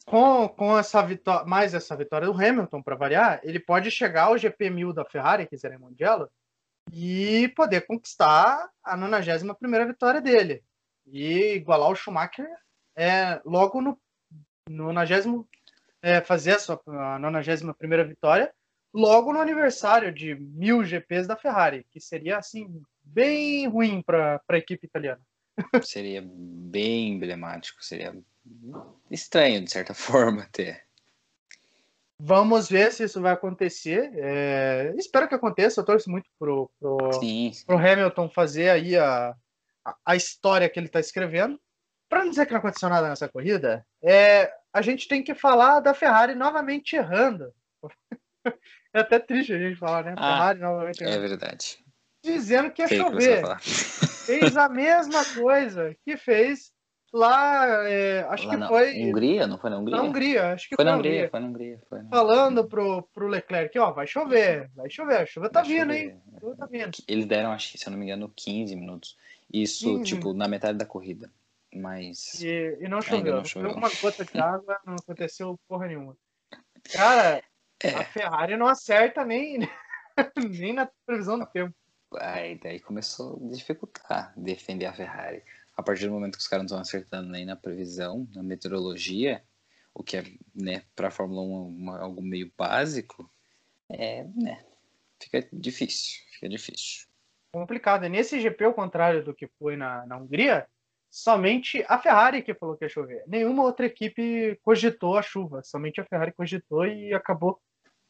com, 0.08 0.48
com 0.48 0.78
essa 0.78 1.02
vitória, 1.02 1.46
mais 1.46 1.74
essa 1.74 1.96
vitória 1.96 2.28
do 2.28 2.34
Hamilton, 2.34 2.82
para 2.82 2.96
variar, 2.96 3.42
ele 3.44 3.60
pode 3.60 3.92
chegar 3.92 4.24
ao 4.24 4.38
GP 4.38 4.70
1000 4.70 4.94
da 4.94 5.04
Ferrari, 5.04 5.46
que 5.46 5.58
será 5.58 5.78
Mundial, 5.78 6.32
e 6.94 7.50
poder 7.50 7.86
conquistar 7.86 8.70
a 8.82 8.96
91 8.96 9.86
vitória 9.86 10.22
dele. 10.22 10.64
E 11.06 11.56
igualar 11.56 11.90
o 11.92 11.96
Schumacher 11.96 12.48
é, 12.96 13.42
logo 13.44 13.82
no, 13.82 14.00
no 14.70 14.94
90, 14.94 15.46
é, 16.02 16.22
fazer 16.22 16.54
a 16.54 16.60
sua 16.60 16.82
a 16.88 17.20
91 17.20 18.08
vitória 18.08 18.54
logo 18.94 19.34
no 19.34 19.42
aniversário 19.42 20.14
de 20.14 20.36
mil 20.36 20.86
GPs 20.86 21.28
da 21.28 21.36
Ferrari, 21.36 21.86
que 21.92 22.00
seria 22.00 22.38
assim 22.38 22.82
bem 23.04 23.68
ruim 23.68 24.02
para 24.02 24.42
a 24.48 24.58
equipe 24.58 24.88
italiana. 24.88 25.22
Seria 25.84 26.24
bem 26.26 27.14
emblemático, 27.14 27.84
seria 27.84 28.16
estranho, 29.10 29.64
de 29.64 29.72
certa 29.72 29.94
forma, 29.96 30.44
até. 30.44 30.84
Vamos 32.20 32.68
ver 32.68 32.92
se 32.92 33.04
isso 33.04 33.22
vai 33.22 33.34
acontecer. 33.34 34.12
É... 34.16 34.94
Espero 34.98 35.28
que 35.28 35.36
aconteça. 35.36 35.82
Eu 35.82 35.86
torço 35.86 36.10
muito 36.10 36.28
pro, 36.40 36.70
pro, 36.80 37.14
sim, 37.14 37.52
sim. 37.54 37.66
pro 37.66 37.78
Hamilton 37.78 38.30
fazer 38.30 38.70
aí 38.70 38.98
a, 38.98 39.36
a 40.04 40.16
história 40.16 40.68
que 40.68 40.80
ele 40.80 40.88
está 40.88 41.00
escrevendo. 41.00 41.60
Para 42.10 42.24
não 42.24 42.30
dizer 42.30 42.46
que 42.46 42.54
não 42.54 42.60
aconteceu 42.60 42.90
nada 42.90 43.10
nessa 43.10 43.28
corrida, 43.28 43.86
é... 44.02 44.52
a 44.74 44.82
gente 44.82 45.08
tem 45.08 45.24
que 45.24 45.36
falar 45.36 45.80
da 45.80 45.94
Ferrari 45.94 46.34
novamente 46.34 46.96
errando. 46.96 47.54
é 48.94 49.00
até 49.00 49.20
triste 49.20 49.54
a 49.54 49.60
gente 49.60 49.78
falar, 49.78 50.04
né? 50.04 50.16
Ah, 50.18 50.38
Ferrari 50.38 50.60
novamente 50.60 51.04
é 51.04 51.08
errando. 51.08 51.26
É 51.26 51.28
verdade. 51.28 51.78
Dizendo 52.24 52.72
que 52.72 52.82
ia 52.82 52.88
Sei 52.88 52.98
chover. 52.98 53.44
Que 53.60 54.08
fez 54.28 54.58
a 54.58 54.68
mesma 54.68 55.24
coisa 55.36 55.96
que 56.04 56.18
fez 56.18 56.72
lá, 57.14 57.90
é, 57.90 58.22
acho 58.30 58.48
lá 58.48 58.58
que 58.58 58.68
foi. 58.68 59.04
Hungria? 59.04 59.48
Não 59.48 59.58
foi 59.58 59.70
na 59.70 59.78
Hungria? 59.78 59.98
Na 59.98 60.04
Hungria, 60.04 60.54
acho 60.54 60.70
que 60.70 60.76
foi, 60.76 60.84
foi 60.84 60.92
na 60.92 60.98
Hungria, 60.98 61.12
Hungria. 61.12 61.30
Foi 61.30 61.40
na 61.40 61.48
Hungria. 61.48 61.82
Foi 61.90 62.02
na... 62.02 62.10
Falando 62.10 62.68
pro, 62.68 63.04
pro 63.14 63.28
Leclerc, 63.28 63.78
ó, 63.80 63.92
vai 63.92 64.08
chover, 64.08 64.70
vai 64.76 64.90
chover, 64.90 65.22
a 65.22 65.26
chuva 65.26 65.50
tá 65.50 65.62
vai 65.62 65.70
vindo, 65.70 65.94
chover. 65.94 66.00
hein? 66.00 66.22
A 66.36 66.40
chuva 66.40 66.56
tá 66.56 66.66
vindo. 66.66 66.98
Eles 67.08 67.26
deram, 67.26 67.52
acho 67.52 67.72
que, 67.72 67.78
se 67.78 67.88
eu 67.88 67.92
não 67.92 67.98
me 67.98 68.06
engano, 68.06 68.32
15 68.36 68.76
minutos. 68.76 69.18
Isso, 69.52 70.00
15. 70.00 70.04
tipo, 70.04 70.34
na 70.34 70.48
metade 70.48 70.78
da 70.78 70.86
corrida. 70.86 71.32
Mas. 71.74 72.42
E, 72.42 72.78
e 72.80 72.88
não 72.88 73.02
choveu. 73.02 73.36
Não 73.36 73.46
choveu. 73.46 73.72
uma 73.72 73.90
gota 74.02 74.26
de 74.26 74.38
água, 74.40 74.80
não 74.86 74.96
aconteceu 74.96 75.60
porra 75.68 75.88
nenhuma. 75.88 76.18
Cara, 76.92 77.44
é. 77.84 77.90
a 77.90 78.04
Ferrari 78.06 78.58
não 78.58 78.68
acerta 78.68 79.26
nem, 79.26 79.60
nem 80.60 80.74
na 80.74 80.90
previsão 81.06 81.40
do 81.40 81.46
tempo. 81.46 81.74
Aí 82.20 82.58
daí 82.58 82.80
começou 82.80 83.36
a 83.36 83.54
dificultar 83.54 84.34
defender 84.38 84.86
a 84.86 84.94
Ferrari 84.94 85.44
a 85.78 85.84
partir 85.84 86.08
do 86.08 86.12
momento 86.12 86.38
que 86.38 86.42
os 86.42 86.48
caras 86.48 86.64
não 86.64 86.66
estão 86.66 86.80
acertando 86.80 87.30
nem 87.30 87.46
na 87.46 87.56
previsão, 87.56 88.28
na 88.34 88.42
meteorologia, 88.42 89.44
o 89.94 90.04
que 90.04 90.18
é, 90.18 90.24
né, 90.54 90.84
para 90.96 91.10
a 91.10 91.12
Fórmula 91.12 91.42
1 91.42 91.68
uma, 91.68 92.00
algo 92.00 92.22
meio 92.22 92.52
básico, 92.58 93.32
é, 93.88 94.24
né, 94.36 94.66
fica 95.22 95.48
difícil, 95.54 96.20
fica 96.32 96.50
difícil. 96.50 97.08
Complicado. 97.52 98.08
Nesse 98.10 98.40
GP, 98.40 98.66
ao 98.66 98.74
contrário 98.74 99.24
do 99.24 99.34
que 99.34 99.48
foi 99.60 99.78
na, 99.78 100.06
na 100.06 100.18
Hungria, 100.18 100.68
somente 101.10 101.86
a 101.88 101.98
Ferrari 101.98 102.42
que 102.42 102.54
falou 102.54 102.76
que 102.76 102.86
ia 102.86 102.90
chover. 102.90 103.24
Nenhuma 103.28 103.64
outra 103.64 103.86
equipe 103.86 104.60
cogitou 104.64 105.18
a 105.18 105.22
chuva, 105.22 105.64
somente 105.64 106.02
a 106.02 106.06
Ferrari 106.06 106.34
cogitou 106.34 106.86
e 106.86 107.14
acabou 107.14 107.60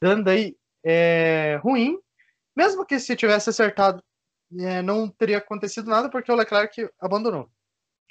dando 0.02 0.30
aí 0.30 0.58
é, 0.84 1.60
ruim. 1.62 2.00
Mesmo 2.56 2.86
que 2.86 3.00
se 3.00 3.16
tivesse 3.16 3.50
acertado, 3.50 4.04
é, 4.60 4.82
não 4.82 5.10
teria 5.10 5.38
acontecido 5.38 5.90
nada 5.90 6.10
porque 6.10 6.32
o 6.32 6.36
Leclerc 6.36 6.90
abandonou. 7.00 7.50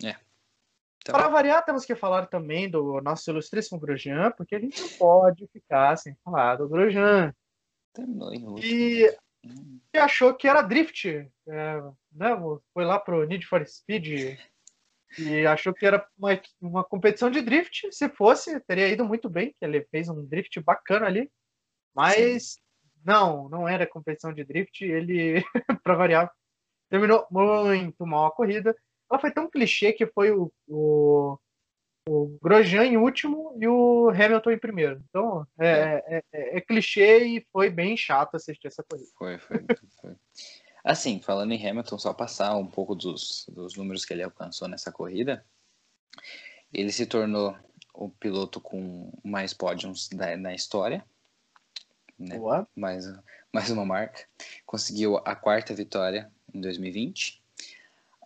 É. 0.05 0.17
Então... 0.99 1.15
Para 1.15 1.29
variar, 1.29 1.65
temos 1.65 1.85
que 1.85 1.95
falar 1.95 2.26
também 2.26 2.69
do 2.69 3.00
nosso 3.00 3.31
ilustríssimo 3.31 3.79
Grosjean, 3.79 4.33
porque 4.33 4.57
a 4.57 4.61
gente 4.61 4.81
não 4.81 4.88
pode 4.99 5.47
ficar 5.49 5.97
sem 5.97 6.17
falar 6.25 6.57
do 6.57 6.69
Grosjean. 6.69 7.33
Terminou 7.95 8.35
em 8.35 8.59
e, 8.59 9.17
e 9.95 9.99
achou 9.99 10.35
que 10.35 10.49
era 10.49 10.62
drift. 10.62 11.09
É, 11.09 11.83
né? 12.12 12.31
Foi 12.75 12.85
lá 12.85 12.99
pro 12.99 13.25
Need 13.25 13.47
for 13.47 13.65
Speed 13.67 14.37
e 15.19 15.47
achou 15.47 15.73
que 15.73 15.87
era 15.87 16.07
uma, 16.19 16.41
uma 16.61 16.85
competição 16.85 17.31
de 17.31 17.41
drift. 17.41 17.93
Se 17.93 18.09
fosse, 18.09 18.59
teria 18.61 18.88
ido 18.88 19.05
muito 19.05 19.31
bem, 19.31 19.55
que 19.59 19.65
ele 19.65 19.87
fez 19.91 20.09
um 20.09 20.26
drift 20.26 20.61
bacana 20.61 21.07
ali. 21.07 21.31
Mas 21.95 22.55
Sim. 22.55 22.61
não, 23.05 23.49
não 23.49 23.69
era 23.69 23.87
competição 23.87 24.33
de 24.33 24.45
drift. 24.45 24.85
Ele, 24.85 25.43
para 25.85 25.95
variar, 25.95 26.33
terminou 26.91 27.26
muito 27.31 28.05
mal 28.05 28.26
a 28.26 28.33
corrida 28.33 28.76
ela 29.10 29.20
foi 29.20 29.30
tão 29.30 29.48
clichê 29.48 29.92
que 29.92 30.06
foi 30.06 30.30
o, 30.30 30.52
o, 30.68 31.38
o 32.08 32.38
Grosjean 32.42 32.84
em 32.84 32.96
último 32.96 33.56
e 33.60 33.66
o 33.66 34.10
Hamilton 34.10 34.50
em 34.50 34.58
primeiro. 34.58 35.02
Então, 35.08 35.46
é, 35.58 36.02
é. 36.06 36.22
é, 36.32 36.58
é 36.58 36.60
clichê 36.60 37.25
e 37.25 37.46
foi 37.52 37.70
bem 37.70 37.96
chato 37.96 38.34
assistir 38.34 38.66
essa 38.66 38.82
corrida. 38.82 39.10
Foi, 39.16 39.38
foi, 39.38 39.64
foi. 40.00 40.14
Assim, 40.84 41.20
falando 41.20 41.50
em 41.52 41.68
Hamilton, 41.68 41.98
só 41.98 42.14
passar 42.14 42.56
um 42.56 42.66
pouco 42.66 42.94
dos, 42.94 43.44
dos 43.48 43.76
números 43.76 44.04
que 44.04 44.14
ele 44.14 44.22
alcançou 44.22 44.68
nessa 44.68 44.92
corrida. 44.92 45.44
Ele 46.72 46.92
se 46.92 47.06
tornou 47.06 47.56
o 47.92 48.08
piloto 48.08 48.60
com 48.60 49.10
mais 49.25 49.52
pódios 49.52 50.08
da, 50.08 50.36
na 50.36 50.54
história. 50.54 51.04
Né? 52.16 52.38
Mais, 52.76 53.04
mais 53.52 53.70
uma 53.70 53.84
marca. 53.84 54.28
Conseguiu 54.64 55.16
a 55.25 55.34
quarta 55.34 55.75
vitória 55.75 56.30
em 56.54 56.60
2020 56.60 57.42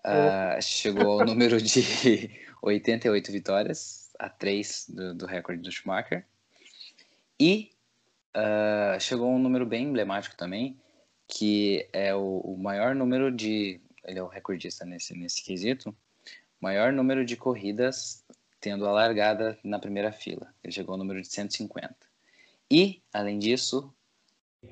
Uh, 0.04 0.60
chegou 0.62 1.20
ao 1.20 1.26
número 1.26 1.60
de 1.60 2.30
88 2.62 3.32
vitórias, 3.32 4.10
a 4.18 4.28
3 4.28 4.86
do, 4.88 5.14
do 5.14 5.26
recorde 5.26 5.62
do 5.62 5.70
Schumacher. 5.70 6.24
E 7.38 7.70
uh, 8.36 9.00
chegou 9.00 9.26
a 9.26 9.34
um 9.34 9.38
número 9.38 9.66
bem 9.66 9.84
emblemático 9.84 10.36
também, 10.36 10.78
que 11.26 11.88
é 11.92 12.14
o, 12.14 12.40
o, 12.40 12.56
maior 12.56 12.94
número 12.94 13.30
de. 13.30 13.80
Ele 14.04 14.18
é 14.18 14.22
o 14.22 14.26
recordista 14.26 14.84
nesse, 14.84 15.16
nesse 15.16 15.42
quesito. 15.44 15.94
Maior 16.60 16.92
número 16.92 17.24
de 17.24 17.36
corridas 17.36 18.24
tendo 18.60 18.86
a 18.86 18.92
largada 18.92 19.58
na 19.64 19.78
primeira 19.78 20.12
fila. 20.12 20.52
Ele 20.62 20.72
chegou 20.72 20.92
ao 20.92 20.98
número 20.98 21.20
de 21.22 21.28
150. 21.28 21.94
E, 22.70 23.02
além 23.12 23.38
disso, 23.38 23.92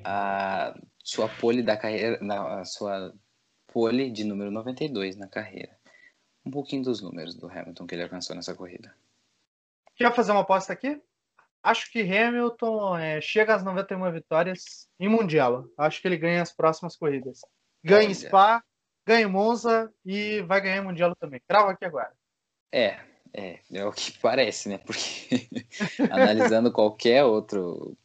a 0.04 0.78
sua 1.02 1.28
pole 1.28 1.62
da 1.62 1.76
carreira, 1.76 2.18
a 2.60 2.64
sua 2.64 3.14
pole 3.78 4.10
de 4.10 4.24
número 4.24 4.50
92 4.50 5.14
na 5.14 5.28
carreira. 5.28 5.70
Um 6.44 6.50
pouquinho 6.50 6.82
dos 6.82 7.00
números 7.00 7.36
do 7.36 7.46
Hamilton 7.48 7.86
que 7.86 7.94
ele 7.94 8.02
alcançou 8.02 8.34
nessa 8.34 8.52
corrida. 8.52 8.92
Quer 9.94 10.12
fazer 10.12 10.32
uma 10.32 10.40
aposta 10.40 10.72
aqui? 10.72 11.00
Acho 11.62 11.88
que 11.92 12.00
Hamilton 12.00 12.98
é, 12.98 13.20
chega 13.20 13.54
às 13.54 13.62
91 13.62 14.10
vitórias 14.10 14.88
em 14.98 15.08
Mundial. 15.08 15.64
Acho 15.78 16.02
que 16.02 16.08
ele 16.08 16.16
ganha 16.16 16.42
as 16.42 16.52
próximas 16.52 16.96
corridas. 16.96 17.42
Ganha 17.84 18.06
Olha. 18.06 18.14
Spa, 18.16 18.64
ganha 19.06 19.28
Monza 19.28 19.92
e 20.04 20.42
vai 20.42 20.60
ganhar 20.60 20.82
Mundial 20.82 21.14
também. 21.14 21.40
Cravo 21.46 21.70
aqui 21.70 21.84
agora. 21.84 22.12
É, 22.72 22.98
é, 23.32 23.60
é 23.72 23.84
o 23.84 23.92
que 23.92 24.18
parece, 24.18 24.68
né? 24.68 24.78
Porque 24.78 25.48
analisando 26.10 26.72
qualquer 26.72 27.22
outro 27.22 27.96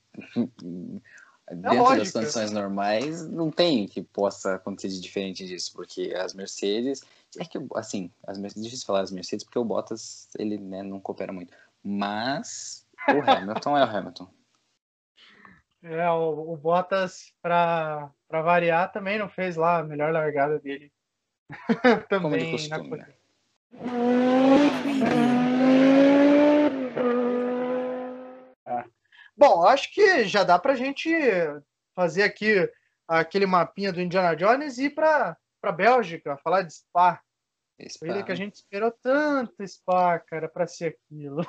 dentro 1.50 1.80
lógico. 1.80 1.98
das 1.98 2.12
condições 2.12 2.52
normais, 2.52 3.28
não 3.28 3.52
tem 3.52 3.88
que 3.88 4.02
possa 4.02 4.56
acontecer 4.56 4.90
de 4.90 5.02
diferente 5.02 5.46
disso, 5.46 5.72
porque 5.74 6.14
as 6.16 6.34
Mercedes, 6.34 7.02
é 7.38 7.46
que 7.46 7.58
assim, 7.76 8.12
as 8.26 8.38
Mercedes, 8.38 8.64
difícil 8.64 8.86
falar 8.86 9.02
as 9.02 9.12
Mercedes 9.12 9.44
porque 9.44 9.60
o 9.60 9.66
Bottas 9.66 10.30
ele 10.38 10.58
né, 10.58 10.82
não 10.84 11.00
coopera 11.00 11.34
muito, 11.34 11.54
mas 11.84 12.86
o 13.08 13.30
Hamilton 13.30 13.78
é 13.78 13.86
o 13.86 13.90
Hamilton. 13.90 14.28
É, 15.84 16.10
o, 16.12 16.54
o 16.54 16.58
Bottas, 16.58 17.34
para 17.42 18.10
variar, 18.30 18.92
também 18.94 19.20
não 19.20 19.28
fez 19.28 19.58
lá 19.58 19.80
a 19.80 19.84
melhor 19.84 20.14
largada 20.14 20.58
dele. 20.60 20.92
também 22.08 22.08
Como 22.22 22.38
de 22.38 22.52
costume, 22.52 22.90
na... 22.90 22.98
né? 22.98 23.14
Bom, 29.46 29.66
acho 29.66 29.94
que 29.94 30.24
já 30.24 30.42
dá 30.42 30.58
para 30.58 30.72
a 30.72 30.76
gente 30.78 31.12
fazer 31.94 32.24
aqui 32.24 32.66
aquele 33.06 33.46
mapinha 33.46 33.92
do 33.92 34.00
Indiana 34.00 34.34
Jones 34.38 34.78
e 34.78 34.86
ir 34.86 34.92
para 34.92 35.38
a 35.62 35.72
Bélgica, 35.74 36.38
falar 36.38 36.62
de 36.62 36.74
Spa. 36.74 37.22
Spa. 37.90 38.00
Corrida 38.00 38.24
que 38.24 38.32
a 38.32 38.36
gente 38.36 38.56
esperou 38.56 38.90
tanto 38.90 39.68
Spa, 39.68 40.18
cara, 40.20 40.48
para 40.48 40.66
ser 40.66 40.96
aquilo. 40.96 41.46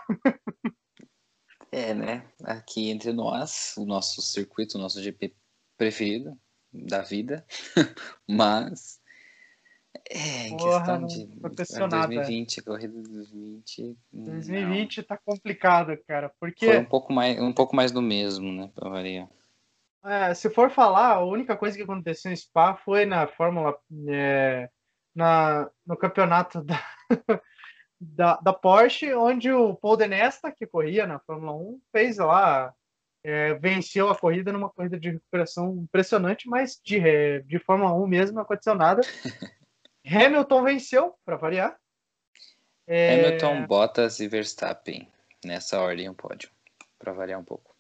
É, 1.71 1.95
né? 1.95 2.29
Aqui 2.43 2.91
entre 2.91 3.13
nós, 3.13 3.77
o 3.77 3.85
nosso 3.85 4.21
circuito, 4.21 4.77
o 4.77 4.81
nosso 4.81 5.01
GP 5.01 5.33
preferido 5.77 6.37
da 6.73 7.01
vida, 7.01 7.47
mas 8.29 9.01
é, 10.11 10.49
em 10.49 10.57
Porra, 10.57 11.01
questão 11.57 11.89
de 11.89 11.99
2020, 11.99 12.63
corrida 12.63 13.03
de 13.03 13.09
2020. 13.09 13.99
2020 14.13 14.97
não. 14.99 15.05
tá 15.05 15.17
complicado, 15.17 15.97
cara, 16.07 16.31
porque 16.39 16.67
foi 16.67 16.79
um 16.79 16.85
pouco 16.85 17.13
mais, 17.13 17.41
um 17.41 17.53
pouco 17.53 17.75
mais 17.75 17.91
do 17.91 18.03
mesmo, 18.03 18.53
né, 18.53 18.71
para 18.75 18.91
variar. 18.91 19.29
É, 20.05 20.35
se 20.35 20.51
for 20.51 20.71
falar, 20.71 21.15
a 21.15 21.25
única 21.25 21.57
coisa 21.57 21.77
que 21.77 21.83
aconteceu 21.83 22.31
em 22.31 22.37
Spa 22.37 22.77
foi 22.77 23.07
na 23.07 23.27
Fórmula 23.27 23.75
é, 24.09 24.69
na, 25.15 25.71
no 25.87 25.97
campeonato 25.97 26.63
da, 26.63 26.85
da, 27.99 28.37
da, 28.37 28.53
Porsche, 28.53 29.15
onde 29.15 29.51
o 29.51 29.75
Paul 29.75 29.97
Denesta, 29.97 30.53
que 30.53 30.67
corria 30.67 31.07
na 31.07 31.19
Fórmula 31.21 31.55
1, 31.55 31.81
fez 31.91 32.19
lá, 32.19 32.75
é, 33.25 33.55
venceu 33.55 34.11
a 34.11 34.19
corrida 34.19 34.53
numa 34.53 34.69
corrida 34.69 35.01
de 35.01 35.13
recuperação 35.13 35.75
impressionante, 35.75 36.47
mas 36.47 36.79
de, 36.85 36.99
é, 36.99 37.39
de 37.41 37.59
Fórmula 37.59 37.95
1 37.95 38.07
mesmo 38.07 38.35
não 38.35 38.43
aconteceu 38.43 38.75
nada. 38.75 39.01
Hamilton 40.07 40.63
venceu, 40.63 41.15
para 41.25 41.37
variar. 41.37 41.79
É... 42.87 43.15
Hamilton, 43.15 43.67
Bottas 43.67 44.21
e 44.21 44.29
Verstappen. 44.29 45.11
Nessa 45.45 45.81
ordem 45.81 46.09
o 46.09 46.15
pódio, 46.15 46.51
para 46.99 47.13
variar 47.13 47.39
um 47.39 47.45
pouco. 47.45 47.75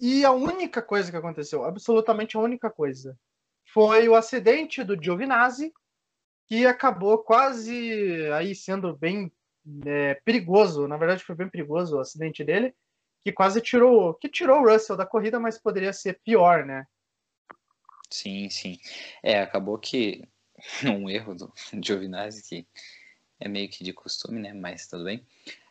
E 0.00 0.24
a 0.24 0.30
única 0.30 0.80
coisa 0.80 1.10
que 1.10 1.16
aconteceu, 1.16 1.64
absolutamente 1.64 2.36
a 2.36 2.40
única 2.40 2.70
coisa, 2.70 3.18
foi 3.72 4.08
o 4.08 4.14
acidente 4.14 4.84
do 4.84 5.00
Giovinazzi, 5.00 5.72
que 6.46 6.66
acabou 6.66 7.18
quase 7.18 8.30
aí 8.32 8.54
sendo 8.54 8.96
bem 8.96 9.32
é, 9.84 10.14
perigoso. 10.24 10.86
Na 10.86 10.96
verdade, 10.96 11.24
foi 11.24 11.34
bem 11.34 11.48
perigoso 11.48 11.96
o 11.96 12.00
acidente 12.00 12.44
dele, 12.44 12.74
que 13.22 13.32
quase 13.32 13.60
tirou, 13.60 14.14
que 14.14 14.28
tirou 14.28 14.60
o 14.60 14.70
Russell 14.70 14.96
da 14.96 15.04
corrida, 15.04 15.38
mas 15.40 15.58
poderia 15.58 15.92
ser 15.92 16.20
pior, 16.24 16.64
né? 16.64 16.86
Sim, 18.10 18.48
sim. 18.48 18.78
É, 19.22 19.40
acabou 19.40 19.78
que 19.78 20.26
um 20.84 21.08
erro 21.08 21.34
do 21.34 21.52
Giovinazzi, 21.82 22.42
que 22.42 22.66
é 23.40 23.48
meio 23.48 23.68
que 23.68 23.84
de 23.84 23.92
costume, 23.92 24.40
né? 24.40 24.52
Mas 24.52 24.86
tudo 24.86 25.04
bem. 25.04 25.24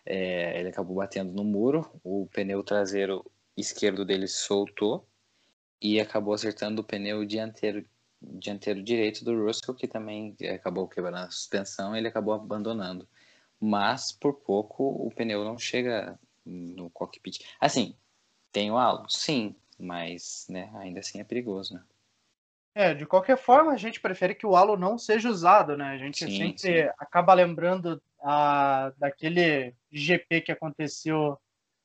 É, 0.06 0.60
ele 0.60 0.70
acabou 0.70 0.96
batendo 0.96 1.34
no 1.34 1.44
muro, 1.44 1.90
o 2.04 2.28
pneu 2.28 2.64
traseiro 2.64 3.30
esquerdo 3.58 4.06
dele 4.06 4.28
soltou 4.28 5.06
e 5.82 6.00
acabou 6.00 6.34
acertando 6.34 6.82
o 6.82 6.84
pneu 6.84 7.26
dianteiro, 7.26 7.86
dianteiro 8.22 8.82
direito 8.82 9.26
do 9.26 9.46
Russell, 9.46 9.76
que 9.76 9.88
também 9.88 10.36
acabou 10.54 10.88
quebrando 10.88 11.18
a 11.18 11.30
suspensão 11.30 11.96
ele 11.96 12.08
acabou 12.08 12.34
abandonando. 12.34 13.08
Mas 13.60 14.12
por 14.12 14.34
pouco 14.34 14.84
o 14.84 15.12
pneu 15.12 15.44
não 15.44 15.58
chega 15.58 16.18
no 16.46 16.90
cockpit. 16.90 17.40
Assim, 17.60 17.96
tem 18.52 18.72
o 18.72 18.78
halo, 18.78 19.10
sim, 19.10 19.56
mas 19.78 20.46
né, 20.50 20.72
ainda 20.76 21.02
assim 21.02 21.20
é 21.20 21.24
perigoso, 21.24 21.74
né? 21.74 21.84
É, 22.80 22.94
de 22.94 23.08
qualquer 23.08 23.40
forma, 23.40 23.72
a 23.72 23.76
gente 23.76 24.00
prefere 24.00 24.36
que 24.36 24.46
o 24.46 24.56
halo 24.56 24.78
não 24.78 25.00
seja 25.00 25.28
usado, 25.30 25.76
né? 25.76 25.88
A 25.88 25.98
gente 25.98 26.20
sim, 26.20 26.38
sempre 26.38 26.84
sim. 26.84 26.90
acaba 27.00 27.34
lembrando 27.34 28.00
a, 28.22 28.94
daquele 29.00 29.74
GP 29.92 30.42
que 30.42 30.52
aconteceu 30.52 31.40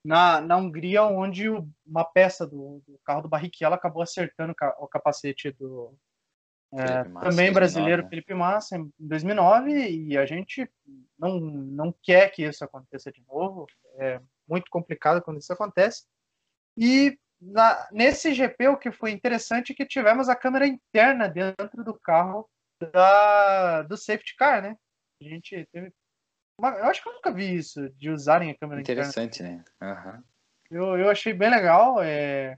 na, 0.04 0.42
na 0.42 0.58
Hungria, 0.58 1.02
onde 1.04 1.48
uma 1.86 2.04
peça 2.04 2.46
do, 2.46 2.82
do 2.86 3.00
carro 3.06 3.22
do 3.22 3.28
Barrichello 3.28 3.74
acabou 3.74 4.02
acertando 4.02 4.54
o 4.80 4.86
capacete 4.86 5.50
do 5.52 5.94
é, 6.74 7.04
Massa, 7.04 7.30
também 7.30 7.50
brasileiro 7.50 8.02
2009, 8.02 8.02
né? 8.02 8.08
Felipe 8.10 8.34
Massa 8.34 8.76
em 8.76 8.92
2009 8.98 9.88
e 9.88 10.18
a 10.18 10.26
gente 10.26 10.70
não, 11.18 11.40
não 11.40 11.94
quer 12.02 12.30
que 12.30 12.42
isso 12.42 12.62
aconteça 12.62 13.10
de 13.10 13.24
novo. 13.26 13.66
É 13.96 14.20
muito 14.46 14.70
complicado 14.70 15.22
quando 15.22 15.40
isso 15.40 15.54
acontece. 15.54 16.04
E 16.76 17.18
na, 17.42 17.88
nesse 17.90 18.32
GP, 18.32 18.68
o 18.68 18.76
que 18.76 18.92
foi 18.92 19.10
interessante 19.10 19.72
é 19.72 19.74
que 19.74 19.84
tivemos 19.84 20.28
a 20.28 20.36
câmera 20.36 20.66
interna 20.66 21.28
dentro 21.28 21.82
do 21.82 21.98
carro 21.98 22.48
da, 22.92 23.82
do 23.82 23.96
safety 23.96 24.36
car, 24.36 24.62
né? 24.62 24.76
A 25.20 25.24
gente 25.24 25.68
teve. 25.72 25.92
Uma, 26.56 26.70
eu 26.70 26.84
acho 26.84 27.02
que 27.02 27.08
eu 27.08 27.14
nunca 27.14 27.32
vi 27.32 27.56
isso, 27.56 27.88
de 27.90 28.10
usarem 28.10 28.50
a 28.50 28.56
câmera 28.56 28.80
Interessante, 28.80 29.42
interna. 29.42 29.64
né? 29.80 29.92
Uhum. 30.04 30.22
Eu, 30.70 30.98
eu 30.98 31.10
achei 31.10 31.32
bem 31.32 31.50
legal, 31.50 32.00
é, 32.00 32.56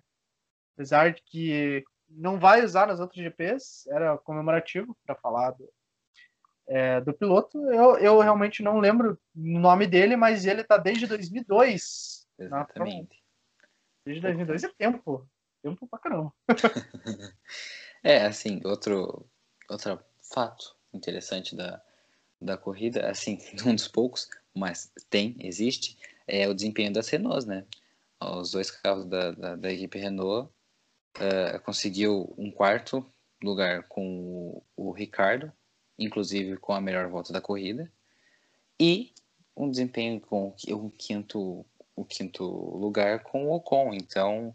apesar 0.75 1.13
de 1.13 1.23
que 1.25 1.83
não 2.09 2.39
vai 2.39 2.63
usar 2.63 2.87
nas 2.87 3.01
outras 3.01 3.23
GPs, 3.25 3.89
era 3.89 4.19
comemorativo 4.19 4.97
para 5.07 5.17
falar 5.17 5.53
do, 5.53 5.69
é, 6.69 7.01
do 7.01 7.15
piloto. 7.15 7.59
Eu, 7.73 7.97
eu 7.99 8.21
realmente 8.21 8.63
não 8.63 8.79
lembro 8.79 9.19
o 9.35 9.59
nome 9.59 9.87
dele, 9.87 10.15
mas 10.15 10.45
ele 10.45 10.61
está 10.61 10.77
desde 10.77 11.07
2002. 11.07 12.27
Exatamente. 12.39 13.24
Desde 14.05 14.23
2002 14.23 14.65
é 14.65 14.69
tempo. 14.69 15.29
Tempo 15.63 15.87
pra 15.87 15.99
caramba. 15.99 16.33
é, 18.03 18.25
assim, 18.27 18.61
outro, 18.65 19.27
outro 19.69 19.99
fato 20.21 20.77
interessante 20.93 21.57
da, 21.57 21.83
da 22.41 22.57
corrida, 22.57 23.09
assim, 23.09 23.39
um 23.67 23.75
dos 23.75 23.89
poucos, 23.89 24.29
mas 24.55 24.93
tem, 25.09 25.37
existe, 25.41 25.97
é 26.27 26.47
o 26.49 26.55
desempenho 26.55 26.93
das 26.93 27.09
Renault, 27.09 27.47
né? 27.47 27.65
Os 28.21 28.53
dois 28.53 28.71
carros 28.71 29.07
da, 29.07 29.33
da, 29.33 29.57
da 29.57 29.73
equipe 29.73 29.99
Renault 29.99 30.51
uh, 31.19 31.61
conseguiu 31.65 32.35
um 32.39 32.51
quarto 32.51 33.05
lugar 33.43 33.85
com 33.85 34.63
o, 34.77 34.89
o 34.89 34.93
Ricardo, 34.93 35.53
inclusive 35.99 36.57
com 36.57 36.73
a 36.73 36.81
melhor 36.81 37.09
volta 37.09 37.33
da 37.33 37.41
corrida, 37.41 37.91
e 38.81 39.13
um 39.57 39.71
desempenho 39.71 40.21
com 40.21 40.55
o 40.69 40.91
quinto 40.91 41.65
o 41.97 42.05
quinto 42.05 42.45
lugar 42.45 43.23
com 43.23 43.47
o 43.47 43.55
Ocon. 43.55 43.93
Então, 43.95 44.55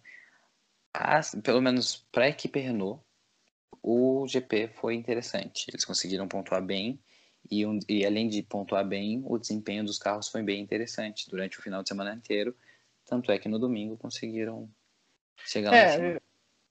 as, 0.94 1.36
pelo 1.44 1.62
menos 1.62 2.08
para 2.12 2.26
a 2.26 2.30
equipe 2.30 2.60
Renault, 2.60 3.02
o 3.82 4.28
GP 4.28 4.70
foi 4.76 4.96
interessante. 4.96 5.66
Eles 5.70 5.86
conseguiram 5.86 6.28
pontuar 6.28 6.62
bem 6.62 7.00
e, 7.50 7.66
um, 7.66 7.80
e, 7.88 8.06
além 8.06 8.28
de 8.28 8.44
pontuar 8.44 8.86
bem, 8.86 9.24
o 9.26 9.38
desempenho 9.38 9.84
dos 9.84 9.98
carros 9.98 10.28
foi 10.28 10.44
bem 10.44 10.62
interessante 10.62 11.30
durante 11.30 11.58
o 11.58 11.62
final 11.62 11.82
de 11.82 11.90
semana 11.90 12.14
inteiro. 12.14 12.56
Tanto 13.06 13.32
é 13.32 13.40
que 13.40 13.50
no 13.50 13.58
domingo 13.58 13.98
conseguiram 13.98 14.70
chegar 15.46 15.74
é, 15.74 15.98
lá 15.98 16.06
em 16.06 16.18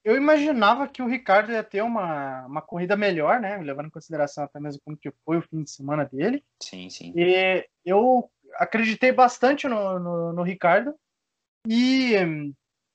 Eu 0.05 0.17
imaginava 0.17 0.87
que 0.87 1.03
o 1.03 1.09
Ricardo 1.09 1.51
ia 1.51 1.65
ter 1.65 1.83
uma, 1.83 2.47
uma 2.47 2.63
corrida 2.63 2.97
melhor, 2.97 3.41
né? 3.41 3.57
Levando 3.57 3.87
em 3.87 3.91
consideração 3.91 4.45
até 4.45 4.61
mesmo 4.61 4.81
como 4.85 4.97
que 4.97 5.11
foi 5.25 5.39
o 5.39 5.43
fim 5.43 5.63
de 5.65 5.71
semana 5.71 6.05
dele. 6.05 6.45
Sim, 6.63 6.89
sim. 6.91 7.13
E 7.17 7.67
eu 7.85 8.31
acreditei 8.57 9.13
bastante 9.13 9.67
no, 9.67 9.99
no, 9.99 10.33
no 10.33 10.43
Ricardo. 10.43 10.95
E 11.67 12.15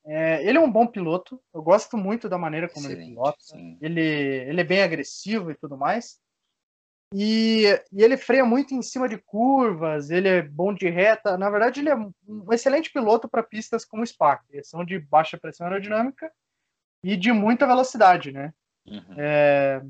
é, 0.06 0.48
ele 0.48 0.58
é 0.58 0.62
um 0.62 0.72
bom 0.72 0.88
piloto. 0.88 1.42
Eu 1.54 1.62
gosto 1.62 1.98
muito 1.98 2.28
da 2.28 2.38
maneira 2.38 2.68
como 2.68 2.86
Excelente, 2.86 3.08
ele 3.08 3.16
pilota. 3.16 3.38
Ele, 3.82 4.02
ele 4.02 4.62
é 4.62 4.64
bem 4.64 4.82
agressivo 4.82 5.52
e 5.52 5.56
tudo 5.56 5.78
mais. 5.78 6.20
E, 7.16 7.66
e, 7.92 8.04
ele 8.04 8.18
freia 8.18 8.44
muito 8.44 8.74
em 8.74 8.82
cima 8.82 9.08
de 9.08 9.20
curvas, 9.20 10.10
ele 10.10 10.28
é 10.28 10.42
bom 10.42 10.74
de 10.74 10.90
reta. 10.90 11.38
Na 11.38 11.50
verdade, 11.50 11.80
ele 11.80 11.90
é 11.90 11.96
um 11.96 12.12
excelente 12.52 12.92
piloto 12.92 13.30
para 13.30 13.44
pistas 13.44 13.86
como 13.86 14.06
Spa, 14.06 14.38
que 14.38 14.64
são 14.64 14.84
de 14.84 14.98
baixa 14.98 15.38
pressão 15.38 15.68
aerodinâmica 15.68 16.32
e 17.04 17.16
de 17.16 17.32
muita 17.32 17.68
velocidade, 17.68 18.32
né? 18.32 18.52
Uhum. 18.88 19.16
É, 19.16 19.82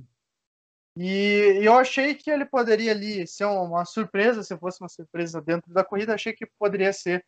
e 0.95 1.59
eu 1.61 1.73
achei 1.75 2.13
que 2.13 2.29
ele 2.29 2.45
poderia 2.45 2.91
ali 2.91 3.25
ser 3.25 3.45
uma 3.45 3.83
surpresa, 3.83 4.43
se 4.43 4.57
fosse 4.57 4.81
uma 4.81 4.89
surpresa 4.89 5.41
dentro 5.41 5.73
da 5.73 5.83
corrida, 5.83 6.13
achei 6.13 6.33
que 6.33 6.45
poderia 6.59 6.93
ser 6.93 7.25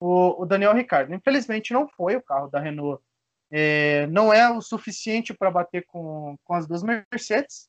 o, 0.00 0.42
o 0.42 0.46
Daniel 0.46 0.74
Ricciardo. 0.74 1.14
Infelizmente 1.14 1.72
não 1.72 1.88
foi, 1.88 2.16
o 2.16 2.22
carro 2.22 2.48
da 2.48 2.60
Renault 2.60 3.02
é, 3.50 4.06
não 4.06 4.32
é 4.32 4.48
o 4.48 4.62
suficiente 4.62 5.34
para 5.34 5.50
bater 5.50 5.84
com, 5.86 6.36
com 6.44 6.54
as 6.54 6.66
duas 6.66 6.82
Mercedes. 6.82 7.68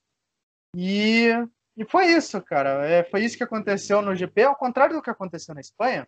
E, 0.75 1.29
e 1.75 1.85
foi 1.85 2.07
isso, 2.07 2.39
cara. 2.41 2.85
É, 2.87 3.03
foi 3.03 3.23
isso 3.23 3.35
que 3.35 3.43
aconteceu 3.43 4.01
no 4.01 4.15
GP. 4.15 4.43
Ao 4.43 4.55
contrário 4.55 4.95
do 4.95 5.01
que 5.01 5.09
aconteceu 5.09 5.55
na 5.55 5.61
Espanha, 5.61 6.07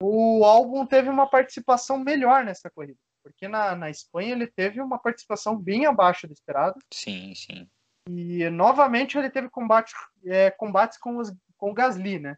o 0.00 0.44
álbum 0.44 0.86
teve 0.86 1.08
uma 1.08 1.28
participação 1.28 1.98
melhor 1.98 2.44
nessa 2.44 2.70
corrida. 2.70 2.98
Porque 3.24 3.48
na, 3.48 3.74
na 3.74 3.90
Espanha 3.90 4.32
ele 4.32 4.46
teve 4.46 4.80
uma 4.80 4.98
participação 4.98 5.56
bem 5.56 5.86
abaixo 5.86 6.26
do 6.26 6.32
esperado. 6.32 6.78
Sim, 6.92 7.34
sim. 7.34 7.68
E 8.08 8.48
novamente 8.50 9.16
ele 9.16 9.30
teve 9.30 9.48
combate, 9.48 9.94
é, 10.24 10.50
combates 10.50 10.98
com, 10.98 11.18
os, 11.18 11.32
com 11.56 11.70
o 11.70 11.74
Gasly, 11.74 12.18
né? 12.18 12.36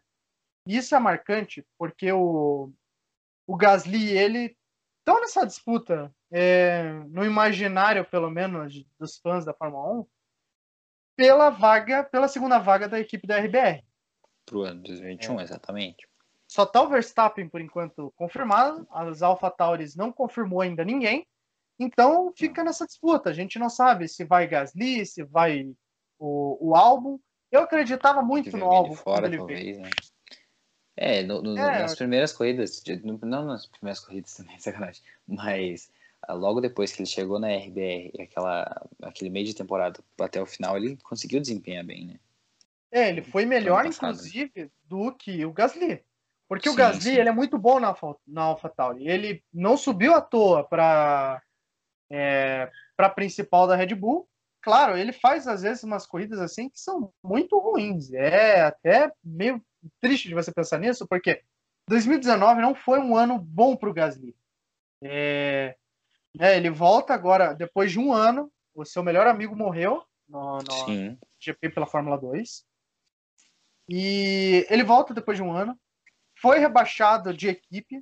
Isso 0.67 0.95
é 0.95 0.99
marcante 0.99 1.65
porque 1.77 2.11
o, 2.11 2.71
o 3.47 3.55
Gasly 3.55 4.11
ele 4.11 4.55
estão 4.99 5.21
nessa 5.21 5.45
disputa 5.45 6.13
é, 6.31 6.83
no 7.09 7.23
imaginário, 7.23 8.03
pelo 8.05 8.29
menos, 8.29 8.83
dos 8.99 9.17
fãs 9.17 9.45
da 9.45 9.53
Fórmula 9.53 10.01
1, 10.01 10.07
pela 11.15 11.49
vaga, 11.49 12.03
pela 12.03 12.27
segunda 12.27 12.59
vaga 12.59 12.89
da 12.89 12.99
equipe 12.99 13.27
da 13.27 13.39
RBR. 13.39 13.83
Para 14.45 14.57
o 14.57 14.61
ano 14.63 14.81
2021, 14.83 15.39
é. 15.39 15.43
exatamente. 15.43 16.07
Só 16.47 16.65
tá 16.65 16.81
o 16.81 16.89
Verstappen, 16.89 17.49
por 17.49 17.61
enquanto, 17.61 18.11
confirmado. 18.15 18.87
As 18.91 19.21
AlphaTauris 19.21 19.95
não 19.95 20.11
confirmou 20.11 20.61
ainda 20.61 20.83
ninguém. 20.83 21.27
Então 21.79 22.33
fica 22.35 22.63
nessa 22.63 22.85
disputa. 22.85 23.29
A 23.29 23.33
gente 23.33 23.59
não 23.59 23.69
sabe 23.69 24.07
se 24.07 24.23
vai 24.23 24.47
Gasly, 24.47 25.05
se 25.05 25.23
vai 25.23 25.73
o, 26.17 26.69
o 26.69 26.75
álbum. 26.75 27.19
Eu 27.51 27.61
acreditava 27.61 28.21
muito 28.21 28.55
no 28.57 28.65
álbum. 28.65 28.95
Fora, 28.95 29.29
talvez, 29.29 29.77
né? 29.77 29.89
É, 30.97 31.23
no, 31.23 31.41
no, 31.41 31.57
é, 31.57 31.79
nas 31.79 31.95
primeiras 31.95 32.31
corridas, 32.31 32.81
não 33.21 33.45
nas 33.45 33.65
primeiras 33.65 33.99
corridas 33.99 34.33
também, 34.33 34.57
sacanagem, 34.59 35.03
mas 35.27 35.91
ah, 36.21 36.33
logo 36.33 36.61
depois 36.61 36.93
que 36.93 37.01
ele 37.01 37.09
chegou 37.09 37.37
na 37.37 37.49
RBR, 37.49 38.13
aquela, 38.21 38.87
aquele 39.01 39.29
meio 39.29 39.45
de 39.45 39.53
temporada 39.53 39.99
até 40.19 40.41
o 40.41 40.45
final, 40.45 40.77
ele 40.77 40.97
conseguiu 41.03 41.41
desempenhar 41.41 41.83
bem, 41.83 42.05
né? 42.07 42.19
É, 42.91 43.09
ele 43.09 43.21
foi 43.21 43.45
melhor, 43.45 43.85
inclusive, 43.85 44.71
do 44.85 45.11
que 45.11 45.45
o 45.45 45.51
Gasly. 45.51 46.01
Porque 46.47 46.69
sim, 46.69 46.73
o 46.73 46.77
Gasly, 46.77 47.15
sim. 47.15 47.19
ele 47.19 47.27
é 47.27 47.31
muito 47.31 47.57
bom 47.57 47.77
na, 47.77 47.93
na 48.25 48.43
AlphaTauri. 48.43 49.05
Ele 49.05 49.43
não 49.53 49.75
subiu 49.75 50.13
à 50.13 50.21
toa 50.21 50.63
para 50.63 51.41
é, 52.09 52.71
para 52.95 53.09
principal 53.09 53.67
da 53.67 53.75
Red 53.75 53.95
Bull. 53.95 54.27
Claro, 54.61 54.97
ele 54.97 55.13
faz 55.13 55.47
às 55.47 55.61
vezes 55.61 55.83
umas 55.83 56.07
corridas 56.07 56.39
assim 56.39 56.69
que 56.69 56.79
são 56.79 57.13
muito 57.23 57.57
ruins. 57.59 58.11
É 58.13 58.61
até 58.61 59.11
meio 59.23 59.61
triste 60.01 60.27
de 60.27 60.33
você 60.33 60.51
pensar 60.51 60.79
nisso, 60.79 61.07
porque 61.07 61.41
2019 61.87 62.61
não 62.61 62.73
foi 62.73 62.99
um 62.99 63.15
ano 63.15 63.37
bom 63.37 63.75
para 63.75 63.89
o 63.89 63.93
Gasly. 63.93 64.35
É, 65.03 65.75
é, 66.39 66.57
ele 66.57 66.69
volta 66.69 67.13
agora, 67.13 67.53
depois 67.53 67.91
de 67.91 67.99
um 67.99 68.11
ano, 68.11 68.51
o 68.73 68.83
seu 68.83 69.03
melhor 69.03 69.27
amigo 69.27 69.55
morreu 69.55 70.03
no, 70.27 70.57
no 70.57 71.17
GP 71.39 71.69
pela 71.69 71.85
Fórmula 71.85 72.17
2. 72.17 72.65
E 73.87 74.65
ele 74.69 74.83
volta 74.83 75.13
depois 75.13 75.37
de 75.37 75.43
um 75.43 75.53
ano, 75.53 75.79
foi 76.41 76.59
rebaixado 76.59 77.33
de 77.33 77.47
equipe, 77.47 78.01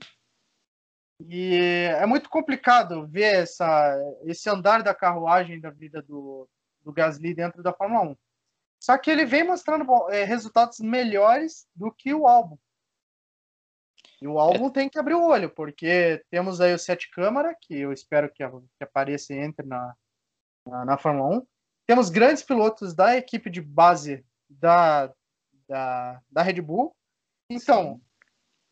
e 1.19 1.89
é 1.97 2.05
muito 2.05 2.29
complicado 2.29 3.07
ver 3.07 3.43
essa, 3.43 3.95
esse 4.25 4.49
andar 4.49 4.83
da 4.83 4.93
carruagem 4.93 5.59
da 5.59 5.69
vida 5.69 6.01
do, 6.01 6.47
do 6.81 6.91
Gasly 6.91 7.33
dentro 7.33 7.61
da 7.61 7.73
Fórmula 7.73 8.11
1. 8.11 8.17
Só 8.79 8.97
que 8.97 9.09
ele 9.09 9.25
vem 9.25 9.43
mostrando 9.43 9.85
é, 10.09 10.23
resultados 10.23 10.79
melhores 10.79 11.67
do 11.75 11.91
que 11.91 12.13
o 12.13 12.27
álbum. 12.27 12.57
E 14.21 14.27
o 14.27 14.39
álbum 14.39 14.67
é. 14.67 14.71
tem 14.71 14.89
que 14.89 14.99
abrir 14.99 15.15
o 15.15 15.25
olho, 15.25 15.49
porque 15.49 16.23
temos 16.29 16.59
aí 16.59 16.73
o 16.73 16.79
Sete 16.79 17.09
Câmara, 17.11 17.55
que 17.59 17.77
eu 17.79 17.91
espero 17.91 18.29
que, 18.29 18.43
que 18.77 18.83
apareça 18.83 19.33
e 19.33 19.37
entre 19.37 19.65
na, 19.65 19.95
na, 20.65 20.85
na, 20.85 20.97
Fórmula 20.97 21.37
1. 21.37 21.47
Temos 21.85 22.09
grandes 22.09 22.43
pilotos 22.43 22.93
da 22.93 23.15
equipe 23.17 23.49
de 23.49 23.61
base 23.61 24.25
da, 24.49 25.13
da, 25.67 26.21
da 26.29 26.41
Red 26.41 26.61
Bull. 26.61 26.95
Então, 27.49 27.95
Sim. 27.95 28.01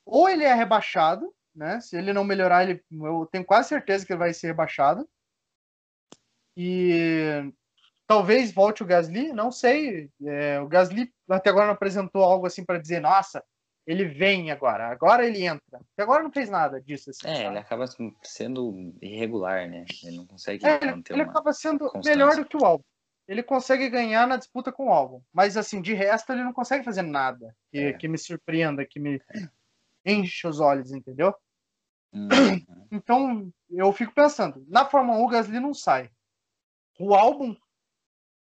ou 0.05 0.29
ele 0.29 0.43
é 0.43 0.53
rebaixado, 0.53 1.33
né? 1.55 1.79
Se 1.79 1.97
ele 1.97 2.13
não 2.13 2.23
melhorar, 2.23 2.63
ele, 2.63 2.83
eu 2.91 3.27
tenho 3.31 3.45
quase 3.45 3.69
certeza 3.69 4.05
que 4.05 4.13
ele 4.13 4.19
vai 4.19 4.33
ser 4.33 4.47
rebaixado. 4.47 5.07
E 6.55 7.51
talvez 8.07 8.51
volte 8.51 8.83
o 8.83 8.85
Gasly, 8.85 9.31
não 9.31 9.51
sei. 9.51 10.09
É, 10.25 10.59
o 10.59 10.67
Gasly 10.67 11.11
até 11.29 11.49
agora 11.49 11.67
não 11.67 11.73
apresentou 11.73 12.23
algo 12.23 12.45
assim 12.45 12.65
para 12.65 12.79
dizer, 12.79 12.99
nossa, 12.99 13.43
ele 13.85 14.05
vem 14.05 14.51
agora, 14.51 14.87
agora 14.87 15.25
ele 15.25 15.45
entra. 15.45 15.79
Até 15.93 16.03
agora 16.03 16.23
não 16.23 16.31
fez 16.31 16.49
nada 16.49 16.79
disso. 16.81 17.09
Assim, 17.09 17.27
é, 17.27 17.35
sabe? 17.35 17.47
ele 17.47 17.57
acaba 17.57 17.85
sendo 18.23 18.93
irregular, 19.01 19.69
né? 19.69 19.85
Ele 20.03 20.17
não 20.17 20.27
consegue 20.27 20.65
é, 20.65 20.85
manter 20.85 21.13
Ele 21.13 21.23
acaba 21.23 21.51
sendo 21.53 21.79
constância. 21.79 22.11
melhor 22.11 22.35
do 22.35 22.45
que 22.45 22.57
o 22.57 22.65
Albon. 22.65 22.83
Ele 23.27 23.43
consegue 23.43 23.89
ganhar 23.89 24.27
na 24.27 24.35
disputa 24.35 24.71
com 24.71 24.87
o 24.87 24.91
Albon, 24.91 25.21
mas 25.31 25.55
assim, 25.55 25.81
de 25.81 25.93
resto 25.93 26.33
ele 26.33 26.43
não 26.43 26.51
consegue 26.51 26.83
fazer 26.83 27.01
nada 27.01 27.55
que, 27.71 27.79
é. 27.79 27.93
que 27.93 28.07
me 28.07 28.17
surpreenda, 28.17 28.85
que 28.85 28.99
me 28.99 29.21
enche 30.05 30.47
os 30.47 30.59
olhos, 30.59 30.91
entendeu? 30.91 31.33
Uhum. 32.13 32.27
Então, 32.93 33.49
eu 33.69 33.93
fico 33.93 34.13
pensando, 34.13 34.65
na 34.67 34.85
Fórmula 34.85 35.17
1 35.19 35.23
o 35.23 35.27
Gasly 35.29 35.61
não 35.61 35.73
sai. 35.73 36.11
O 36.99 37.15
álbum, 37.15 37.55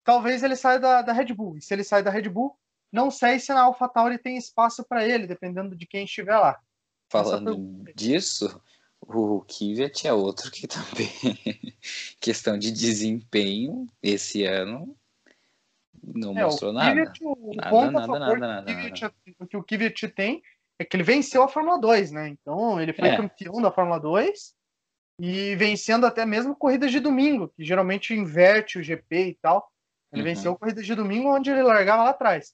talvez 0.05 0.41
ele 0.41 0.55
saia 0.55 0.79
da, 0.79 1.01
da 1.01 1.11
Red 1.11 1.33
Bull. 1.33 1.57
E 1.57 1.61
se 1.61 1.73
ele 1.73 1.83
sai 1.83 2.01
da 2.01 2.09
Red 2.09 2.29
Bull, 2.29 2.57
não 2.89 3.11
sei 3.11 3.39
se 3.39 3.53
na 3.53 3.63
AlphaTauri 3.63 4.17
tem 4.17 4.37
espaço 4.37 4.85
para 4.87 5.05
ele, 5.05 5.27
dependendo 5.27 5.75
de 5.75 5.85
quem 5.85 6.05
estiver 6.05 6.37
lá. 6.37 6.57
Falando 7.09 7.83
disso, 7.93 8.61
o 9.01 9.41
Kvyat 9.41 10.07
é 10.07 10.13
outro 10.13 10.49
que 10.49 10.65
também, 10.65 11.11
questão 12.21 12.57
de 12.57 12.71
desempenho, 12.71 13.85
esse 14.01 14.45
ano 14.45 14.97
não 16.01 16.37
é, 16.37 16.43
mostrou 16.43 16.71
nada. 16.71 16.91
Kvyat, 16.91 17.19
o 17.21 17.53
nada, 17.53 17.91
nada, 17.91 18.07
nada, 18.07 18.37
nada, 18.37 18.73
nada. 18.73 19.11
que 19.49 19.57
o 19.57 19.63
Kvyat 19.63 20.07
tem 20.07 20.41
é 20.79 20.85
que 20.85 20.95
ele 20.95 21.03
venceu 21.03 21.43
a 21.43 21.47
Fórmula 21.47 21.79
2, 21.79 22.11
né? 22.11 22.29
Então 22.29 22.79
ele 22.79 22.93
foi 22.93 23.09
é. 23.09 23.17
campeão 23.17 23.61
da 23.61 23.71
Fórmula 23.71 23.99
2 23.99 24.55
e 25.19 25.55
vencendo 25.55 26.05
até 26.05 26.25
mesmo 26.25 26.55
corridas 26.55 26.91
de 26.91 26.99
domingo, 26.99 27.49
que 27.49 27.63
geralmente 27.63 28.13
inverte 28.13 28.77
o 28.77 28.83
GP 28.83 29.29
e 29.29 29.35
tal. 29.35 29.71
Ele 30.11 30.21
uhum. 30.21 30.27
venceu 30.27 30.55
corridas 30.55 30.85
de 30.85 30.95
domingo 30.95 31.33
onde 31.33 31.49
ele 31.49 31.63
largava 31.63 32.03
lá 32.03 32.11
atrás. 32.11 32.53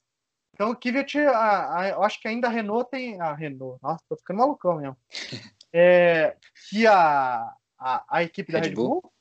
Então 0.54 0.70
o 0.70 0.76
Kvyat, 0.76 1.18
eu 1.18 2.02
acho 2.02 2.20
que 2.20 2.28
ainda 2.28 2.46
a 2.48 2.50
Renault 2.50 2.88
tem. 2.90 3.20
A 3.20 3.34
Renault, 3.34 3.78
nossa, 3.82 4.02
tô 4.08 4.16
ficando 4.16 4.38
malucão 4.38 4.76
mesmo. 4.76 4.96
É, 5.76 6.36
que 6.70 6.86
a, 6.86 7.52
a, 7.76 8.04
a 8.08 8.22
equipe 8.22 8.52
da 8.52 8.60
Red, 8.60 8.68
Red 8.68 8.74
Bull, 8.76 9.00
Bull, 9.00 9.12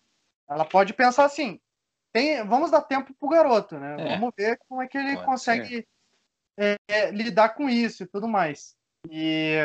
ela 0.48 0.64
pode 0.64 0.94
pensar 0.94 1.26
assim: 1.26 1.60
tem, 2.12 2.46
vamos 2.46 2.70
dar 2.70 2.84
tempo 2.84 3.12
pro 3.20 3.28
garoto, 3.28 3.80
né? 3.80 3.96
É. 4.00 4.10
Vamos 4.10 4.32
ver 4.38 4.60
como 4.70 4.80
é 4.84 4.88
que 4.88 4.96
ele 4.96 5.16
pode 5.16 5.26
consegue 5.26 5.88
é, 6.56 7.10
lidar 7.10 7.56
com 7.56 7.68
isso 7.68 8.04
e 8.04 8.06
tudo 8.06 8.28
mais. 8.28 8.76
E, 9.10 9.58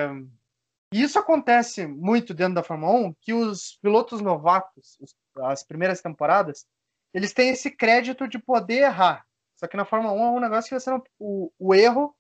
e 0.92 1.03
isso 1.03 1.18
acontece 1.18 1.87
muito 1.87 2.35
dentro 2.35 2.55
da 2.55 2.62
Fórmula 2.62 2.92
1, 2.92 3.14
que 3.20 3.33
os 3.33 3.79
pilotos 3.83 4.20
novatos, 4.20 4.98
as 5.37 5.62
primeiras 5.62 6.01
temporadas, 6.01 6.66
eles 7.12 7.33
têm 7.33 7.51
esse 7.51 7.70
crédito 7.70 8.29
de 8.29 8.38
poder 8.38 8.83
errar. 8.83 9.24
Só 9.57 9.66
que 9.66 9.77
na 9.77 9.85
Fórmula 9.85 10.12
1 10.12 10.18
é 10.18 10.31
um 10.31 10.40
negócio 10.40 10.68
que 10.68 10.81
você 10.81 10.90
não, 10.90 11.03
o, 11.18 11.53
o 11.59 11.74
erro 11.74 12.14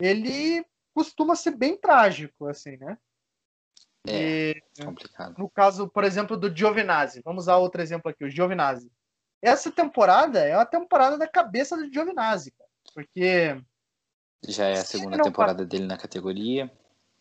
ele 0.00 0.64
costuma 0.94 1.36
ser 1.36 1.52
bem 1.52 1.76
trágico, 1.76 2.46
assim, 2.46 2.76
né? 2.76 2.98
É, 4.08 4.50
e, 4.50 4.84
complicado. 4.84 5.38
No 5.38 5.48
caso, 5.48 5.88
por 5.88 6.04
exemplo, 6.04 6.36
do 6.36 6.54
Giovinazzi. 6.54 7.22
Vamos 7.22 7.44
usar 7.44 7.56
outro 7.56 7.82
exemplo 7.82 8.10
aqui, 8.10 8.24
o 8.24 8.30
Giovinazzi. 8.30 8.90
Essa 9.42 9.70
temporada 9.70 10.40
é 10.40 10.52
a 10.52 10.66
temporada 10.66 11.16
da 11.16 11.28
cabeça 11.28 11.76
do 11.76 11.90
Giovinazzi, 11.92 12.50
cara, 12.52 12.70
porque 12.94 13.62
já 14.46 14.66
é 14.66 14.72
a 14.72 14.84
segunda 14.84 15.22
temporada 15.22 15.64
dele 15.64 15.86
na 15.86 15.96
categoria. 15.96 16.70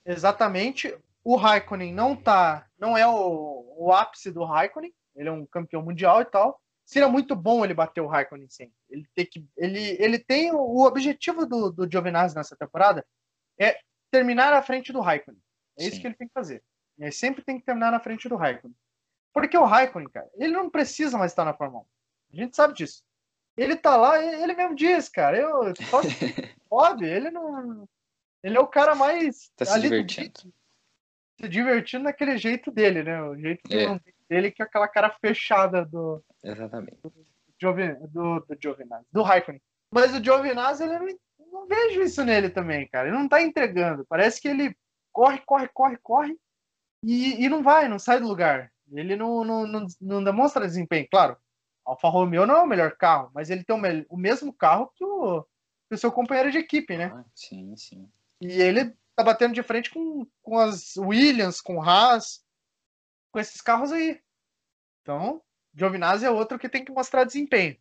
Exatamente. 0.05 0.97
O 1.23 1.36
Raikkonen 1.36 1.93
não 1.93 2.15
tá, 2.15 2.67
não 2.77 2.97
é 2.97 3.05
o, 3.08 3.75
o 3.77 3.91
ápice 3.91 4.32
do 4.32 4.43
Raikkonen. 4.43 4.93
Ele 5.15 5.29
é 5.29 5.32
um 5.32 5.45
campeão 5.45 5.82
mundial 5.82 6.21
e 6.21 6.25
tal. 6.25 6.62
Seria 6.86 7.08
muito 7.08 7.36
bom 7.36 7.63
ele 7.63 7.73
bater 7.73 8.01
o 8.01 8.08
Raikkonen 8.08 8.49
sempre. 8.49 8.73
Ele 8.89 9.05
tem 9.13 9.25
que, 9.25 9.45
ele, 9.58 9.97
ele 9.99 10.17
tem 10.17 10.51
o 10.51 10.84
objetivo 10.86 11.45
do, 11.45 11.71
do 11.71 11.89
Giovinazzi 11.89 12.36
nessa 12.36 12.55
temporada 12.55 13.05
é 13.60 13.77
terminar 14.10 14.53
à 14.53 14.63
frente 14.63 14.91
do 14.91 15.01
Raikkonen. 15.01 15.39
É 15.77 15.84
Sim. 15.84 15.89
isso 15.89 16.01
que 16.01 16.08
ele 16.08 16.15
tem 16.15 16.27
que 16.27 16.34
fazer. 16.34 16.63
Ele 16.97 17.12
sempre 17.12 17.43
tem 17.43 17.60
que 17.60 17.65
terminar 17.65 17.91
na 17.91 17.99
frente 17.99 18.27
do 18.27 18.36
Raikkonen. 18.36 18.75
Porque 19.34 19.58
o 19.58 19.65
Raikkonen, 19.65 20.10
cara, 20.10 20.29
ele 20.36 20.53
não 20.53 20.69
precisa 20.69 21.17
mais 21.17 21.32
estar 21.32 21.45
na 21.45 21.53
Fórmula 21.53 21.84
1. 21.84 21.86
A 22.34 22.36
gente 22.43 22.55
sabe 22.55 22.73
disso. 22.73 23.03
Ele 23.59 23.75
tá 23.75 23.97
lá, 23.97 24.23
ele 24.23 24.55
mesmo 24.55 24.73
diz, 24.73 25.09
cara, 25.09 25.37
eu 25.37 25.73
só 25.89 26.01
hobby, 26.71 27.05
ele 27.11 27.29
não. 27.29 27.85
Ele 28.41 28.55
é 28.55 28.59
o 28.59 28.67
cara 28.67 28.95
mais. 28.95 29.51
Tá 29.57 29.65
se 29.65 29.81
divertindo. 29.81 30.53
Se 31.41 31.49
divertindo 31.49 32.05
naquele 32.05 32.37
jeito 32.37 32.71
dele, 32.71 33.03
né? 33.03 33.21
O 33.21 33.35
jeito 33.37 33.61
é. 33.69 33.99
dele, 34.29 34.51
que 34.51 34.61
é 34.61 34.65
aquela 34.65 34.87
cara 34.87 35.09
fechada 35.09 35.83
do. 35.83 36.23
Exatamente. 36.41 36.97
Do, 37.01 37.11
do, 38.07 38.39
do 38.39 38.57
Giovinazzi, 38.61 39.05
do 39.11 39.21
Raikkonen. 39.21 39.61
Mas 39.93 40.15
o 40.15 40.23
Giovinazzi, 40.23 40.83
ele 40.83 40.97
não, 40.97 41.51
não 41.51 41.67
vejo 41.67 42.01
isso 42.01 42.23
nele 42.23 42.49
também, 42.49 42.87
cara. 42.87 43.09
Ele 43.09 43.17
não 43.17 43.27
tá 43.27 43.41
entregando. 43.41 44.05
Parece 44.07 44.39
que 44.39 44.47
ele 44.47 44.73
corre, 45.11 45.39
corre, 45.45 45.67
corre, 45.67 45.97
corre 45.97 46.37
e, 47.03 47.43
e 47.43 47.49
não 47.49 47.61
vai, 47.61 47.89
não 47.89 47.99
sai 47.99 48.21
do 48.21 48.27
lugar. 48.27 48.71
Ele 48.89 49.17
não, 49.17 49.43
não, 49.43 49.67
não, 49.67 49.85
não 49.99 50.23
demonstra 50.23 50.65
desempenho. 50.65 51.07
Claro, 51.11 51.35
Alfa 51.85 52.07
Romeo 52.09 52.45
não 52.45 52.55
é 52.55 52.61
o 52.61 52.67
melhor 52.67 52.95
carro, 52.95 53.31
mas 53.33 53.49
ele 53.49 53.63
tem 53.63 53.75
o, 53.75 54.05
o 54.09 54.17
mesmo 54.17 54.53
carro 54.53 54.91
que 54.95 55.03
o, 55.03 55.43
que 55.87 55.95
o, 55.95 55.97
seu 55.97 56.11
companheiro 56.11 56.51
de 56.51 56.57
equipe, 56.57 56.97
né? 56.97 57.11
Ah, 57.13 57.25
sim, 57.33 57.75
sim. 57.75 58.09
E 58.41 58.61
ele 58.61 58.95
tá 59.15 59.23
batendo 59.23 59.53
de 59.53 59.63
frente 59.63 59.89
com, 59.89 60.25
com 60.41 60.57
as 60.57 60.95
Williams, 60.97 61.61
com 61.61 61.81
Haas, 61.81 62.43
com 63.31 63.39
esses 63.39 63.61
carros 63.61 63.91
aí. 63.91 64.21
Então, 65.01 65.41
Giovinazzi 65.73 66.25
é 66.25 66.29
outro 66.29 66.59
que 66.59 66.69
tem 66.69 66.83
que 66.83 66.91
mostrar 66.91 67.23
desempenho. 67.23 67.77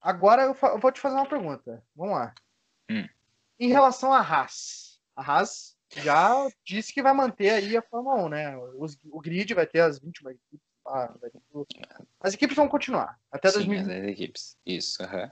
Agora 0.00 0.42
eu, 0.42 0.56
eu, 0.62 0.78
vou 0.78 0.92
te 0.92 1.00
fazer 1.00 1.16
uma 1.16 1.28
pergunta. 1.28 1.84
Vamos 1.94 2.14
lá. 2.14 2.34
Hum. 2.90 3.06
Em 3.58 3.68
relação 3.68 4.12
à 4.12 4.20
Haas, 4.20 5.00
a 5.14 5.22
Haas 5.22 5.77
já 5.90 6.48
disse 6.64 6.92
que 6.92 7.02
vai 7.02 7.12
manter 7.12 7.50
aí 7.50 7.76
a 7.76 7.82
Fórmula 7.82 8.24
1, 8.24 8.28
né? 8.28 8.58
Os, 8.76 8.98
o 9.10 9.20
grid 9.20 9.54
vai 9.54 9.66
ter 9.66 9.80
as 9.80 9.98
21 9.98 10.30
equipes. 10.30 10.68
Ah, 10.86 11.14
as 12.20 12.34
equipes 12.34 12.56
vão 12.56 12.68
continuar 12.68 13.18
até 13.30 13.50
Sim, 13.50 13.56
2020. 13.56 13.92
as 13.92 14.08
equipes. 14.08 14.56
Isso, 14.64 15.02
uhum. 15.02 15.30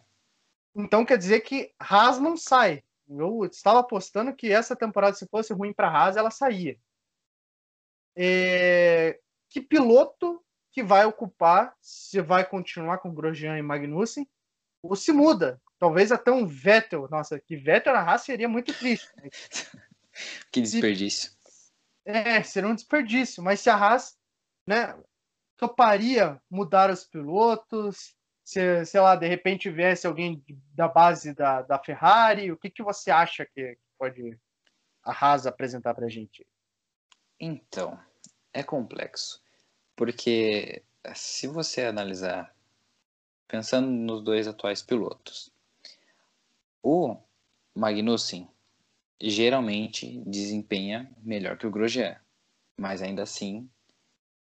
Então 0.84 1.04
quer 1.04 1.16
dizer 1.16 1.40
que 1.40 1.72
Haas 1.78 2.18
não 2.18 2.36
sai. 2.36 2.82
Eu 3.08 3.44
estava 3.44 3.80
apostando 3.80 4.34
que 4.34 4.52
essa 4.52 4.76
temporada, 4.76 5.16
se 5.16 5.26
fosse 5.26 5.52
ruim 5.52 5.72
para 5.72 5.88
Haas, 5.88 6.16
ela 6.16 6.30
saía. 6.30 6.76
É... 8.14 9.18
Que 9.48 9.60
piloto 9.60 10.42
que 10.72 10.82
vai 10.82 11.06
ocupar, 11.06 11.74
se 11.80 12.20
vai 12.20 12.46
continuar 12.46 12.98
com 12.98 13.14
Grosjean 13.14 13.56
e 13.56 13.62
Magnussen, 13.62 14.28
ou 14.82 14.94
se 14.94 15.12
muda? 15.12 15.60
Talvez 15.78 16.12
até 16.12 16.30
um 16.30 16.46
Vettel. 16.46 17.08
Nossa, 17.10 17.38
que 17.40 17.56
Vettel 17.56 17.94
na 17.94 18.00
Haas 18.00 18.22
seria 18.22 18.48
muito 18.48 18.74
triste. 18.74 19.08
Né? 19.16 19.30
que 20.50 20.60
desperdício. 20.60 21.32
É, 22.04 22.42
seria 22.42 22.68
um 22.68 22.74
desperdício. 22.74 23.42
Mas 23.42 23.60
se 23.60 23.68
a 23.68 23.76
Haas, 23.76 24.16
né, 24.66 24.96
toparia 25.56 26.40
mudar 26.50 26.90
os 26.90 27.04
pilotos, 27.04 28.14
se, 28.44 28.84
sei 28.84 29.00
lá, 29.00 29.16
de 29.16 29.26
repente 29.26 29.70
viesse 29.70 30.06
alguém 30.06 30.42
da 30.72 30.86
base 30.86 31.34
da, 31.34 31.62
da 31.62 31.78
Ferrari, 31.78 32.52
o 32.52 32.56
que, 32.56 32.70
que 32.70 32.82
você 32.82 33.10
acha 33.10 33.44
que 33.44 33.76
pode 33.98 34.38
a 35.02 35.10
Haas 35.12 35.46
apresentar 35.46 35.94
para 35.94 36.06
a 36.06 36.08
gente? 36.08 36.46
Então, 37.40 37.98
é 38.52 38.62
complexo, 38.62 39.42
porque 39.94 40.82
se 41.14 41.46
você 41.46 41.84
analisar, 41.84 42.54
pensando 43.46 43.88
nos 43.88 44.22
dois 44.22 44.48
atuais 44.48 44.82
pilotos, 44.82 45.52
o 46.82 47.16
Magnussen 47.74 48.48
geralmente 49.20 50.22
desempenha 50.26 51.10
melhor 51.22 51.56
que 51.56 51.66
o 51.66 51.70
Grosjean, 51.70 52.16
mas 52.78 53.02
ainda 53.02 53.22
assim 53.22 53.68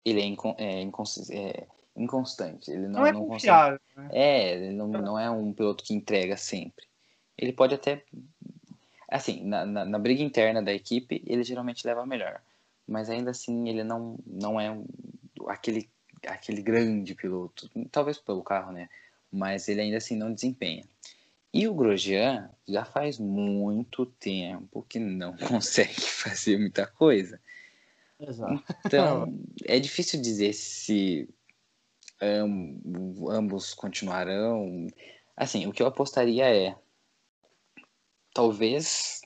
ele 0.05 0.20
é, 0.20 0.24
incon 0.24 0.55
é, 0.59 0.83
é 0.83 1.66
inconstante. 1.96 2.70
Ele 2.70 2.87
não, 2.88 3.00
não 3.00 3.07
é 3.07 3.12
não 3.12 3.27
confiável. 3.27 3.81
Né? 3.96 4.09
É, 4.12 4.53
ele 4.55 4.72
não, 4.72 4.88
não 4.88 5.18
é 5.18 5.31
um 5.31 5.53
piloto 5.53 5.83
que 5.83 5.94
entrega 5.94 6.37
sempre. 6.37 6.87
Ele 7.37 7.53
pode 7.53 7.74
até. 7.74 8.05
Assim, 9.09 9.44
na, 9.44 9.64
na, 9.64 9.85
na, 9.85 9.98
briga 9.98 10.22
interna 10.22 10.62
da 10.62 10.72
equipe, 10.72 11.22
ele 11.27 11.44
geralmente 11.44 11.87
leva 11.87 12.05
melhor. 12.05 12.40
Mas 12.87 13.09
ainda 13.09 13.31
assim, 13.31 13.68
ele 13.68 13.85
não, 13.85 14.18
não 14.27 14.61
é 14.61 14.77
aquele, 15.46 15.88
aquele 16.27 16.62
grande 16.62 17.14
piloto. 17.14 17.70
Talvez 17.90 18.18
pelo 18.18 18.42
carro, 18.42 18.72
né? 18.72 18.88
Mas 19.33 19.68
ele 19.68 19.81
ainda 19.81 19.98
assim 19.98 20.16
não 20.16 20.33
desempenha. 20.33 20.85
E 21.54 21.68
o 21.68 21.74
Grosjean 21.74 22.50
já 22.66 22.84
faz 22.84 23.16
muito 23.16 24.04
tempo 24.04 24.84
que 24.88 24.98
não 24.98 25.36
consegue 25.38 26.00
fazer 26.00 26.58
muita 26.58 26.84
coisa. 26.84 27.40
Exato. 28.18 28.64
Então, 28.84 29.32
é 29.64 29.78
difícil 29.78 30.20
dizer 30.20 30.52
se 30.52 31.28
ambos 32.20 33.72
continuarão. 33.72 34.88
Assim, 35.36 35.64
o 35.68 35.72
que 35.72 35.80
eu 35.80 35.86
apostaria 35.86 36.44
é 36.44 36.76
talvez 38.34 39.20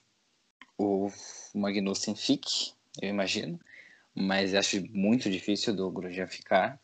o 0.77 1.09
Magnussen 1.55 2.15
fique, 2.15 2.75
eu 3.01 3.09
imagino, 3.09 3.59
mas 4.15 4.55
acho 4.55 4.85
muito 4.93 5.31
difícil 5.31 5.75
do 5.75 5.91
Grosjean 5.91 6.27
ficar. 6.27 6.79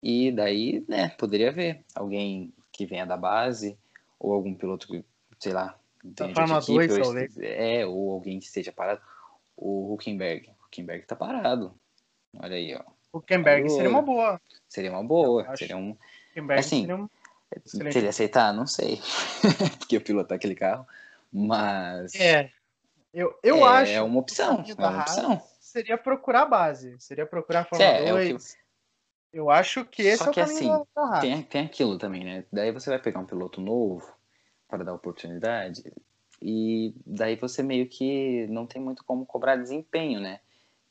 E 0.00 0.30
daí, 0.30 0.84
né, 0.88 1.08
poderia 1.18 1.50
ver 1.50 1.84
alguém 1.96 2.54
que 2.72 2.86
venha 2.86 3.04
da 3.04 3.16
base 3.16 3.76
ou 4.20 4.34
algum 4.34 4.54
piloto 4.54 4.86
que, 4.86 5.02
sei 5.38 5.52
lá, 5.52 5.76
da 6.04 6.28
Fórmula 6.34 6.60
2, 6.60 6.98
talvez. 6.98 7.38
É, 7.38 7.86
ou 7.86 8.12
alguém 8.12 8.38
que 8.38 8.46
esteja 8.46 8.70
parado. 8.70 9.00
O 9.56 9.94
Huckenberg. 9.94 10.48
O 10.48 10.66
Huckenberg 10.66 11.06
tá 11.06 11.16
parado. 11.16 11.74
Olha 12.38 12.56
aí, 12.56 12.74
ó. 12.74 12.82
Huckenberg 13.12 13.68
seria 13.70 13.90
uma 13.90 14.02
boa. 14.02 14.40
Seria 14.68 14.90
uma 14.92 15.02
boa. 15.02 15.56
Seria 15.56 15.76
um. 15.76 15.96
Huckenberg 16.30 16.60
assim, 16.60 16.80
seria 16.82 16.96
um. 16.96 17.08
Se 17.64 17.98
ele 17.98 18.08
aceitar, 18.08 18.52
não 18.54 18.66
sei. 18.66 19.00
Porque 19.78 19.96
eu 19.96 20.00
pilotar 20.00 20.36
aquele 20.36 20.54
carro. 20.54 20.86
Mas. 21.32 22.14
É. 22.14 22.50
Eu, 23.12 23.36
eu 23.42 23.66
é, 23.66 23.68
acho. 23.68 23.92
É 23.92 24.02
uma 24.02 24.20
opção. 24.20 24.64
É 24.66 24.74
uma 24.74 25.00
opção. 25.00 25.42
Seria 25.58 25.98
procurar 25.98 26.42
a 26.42 26.46
base. 26.46 26.96
Seria 27.00 27.26
procurar 27.26 27.60
a 27.60 27.64
Fórmula 27.64 27.90
é, 27.90 28.10
2. 28.10 28.28
É 28.28 28.32
que... 28.32 28.60
Eu 29.32 29.50
acho 29.50 29.84
que 29.84 30.02
esse 30.02 30.18
Só 30.18 30.26
é 30.26 30.30
o 30.30 30.32
que 30.32 30.40
assim, 30.40 30.68
da 30.94 31.20
tem, 31.20 31.42
tem 31.42 31.64
aquilo 31.64 31.98
também, 31.98 32.24
né? 32.24 32.44
Daí 32.52 32.72
você 32.72 32.90
vai 32.90 32.98
pegar 32.98 33.20
um 33.20 33.26
piloto 33.26 33.60
novo 33.60 34.12
para 34.68 34.84
dar 34.84 34.94
oportunidade. 34.94 35.82
E 36.42 36.94
daí 37.06 37.36
você 37.36 37.62
meio 37.62 37.88
que 37.88 38.46
não 38.48 38.66
tem 38.66 38.82
muito 38.82 39.04
como 39.04 39.26
cobrar 39.26 39.56
desempenho, 39.56 40.20
né? 40.20 40.40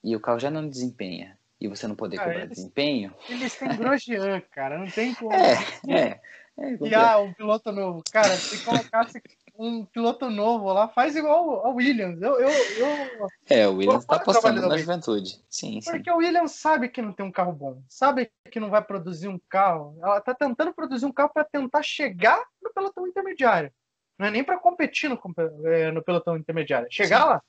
E 0.03 0.15
o 0.15 0.19
carro 0.19 0.39
já 0.39 0.49
não 0.49 0.67
desempenha 0.67 1.37
e 1.59 1.67
você 1.67 1.87
não 1.87 1.95
poder 1.95 2.17
cobrar 2.17 2.43
eles, 2.43 2.57
desempenho. 2.57 3.13
Eles 3.27 3.55
têm 3.55 3.75
Grosjean, 3.75 4.41
cara, 4.51 4.77
não 4.77 4.87
tem 4.87 5.13
como. 5.15 5.33
É, 5.33 5.53
é. 5.87 6.21
é 6.57 6.77
e 6.81 6.95
ah, 6.95 7.19
um 7.19 7.33
piloto 7.33 7.71
novo. 7.71 8.01
Cara, 8.11 8.35
se 8.35 8.63
colocasse 8.63 9.21
um 9.59 9.85
piloto 9.85 10.29
novo 10.29 10.71
lá, 10.71 10.87
faz 10.87 11.15
igual 11.15 11.65
ao 11.65 11.75
Williams. 11.75 12.21
Eu, 12.21 12.39
eu, 12.39 12.49
eu... 12.49 13.27
É, 13.45 13.67
o 13.67 13.75
Williams 13.75 14.05
tá 14.05 14.15
apostando 14.15 14.67
na 14.67 14.77
juventude. 14.77 15.43
Sim, 15.49 15.79
Porque 15.83 16.09
sim. 16.09 16.15
o 16.15 16.17
Williams 16.17 16.53
sabe 16.53 16.87
que 16.87 17.01
não 17.01 17.11
tem 17.11 17.25
um 17.25 17.31
carro 17.31 17.51
bom, 17.51 17.83
sabe 17.89 18.31
que 18.49 18.59
não 18.59 18.69
vai 18.69 18.81
produzir 18.81 19.27
um 19.27 19.39
carro. 19.49 19.99
Ela 20.01 20.21
tá 20.21 20.33
tentando 20.33 20.73
produzir 20.73 21.05
um 21.05 21.11
carro 21.11 21.31
para 21.33 21.43
tentar 21.43 21.83
chegar 21.83 22.41
no 22.61 22.73
pelotão 22.73 23.05
intermediário. 23.05 23.71
Não 24.17 24.27
é 24.27 24.31
nem 24.31 24.43
para 24.43 24.57
competir 24.57 25.09
no, 25.09 25.19
é, 25.65 25.91
no 25.91 26.03
pelotão 26.03 26.37
intermediário. 26.37 26.87
Chegar 26.89 27.21
sim. 27.21 27.27
lá. 27.27 27.43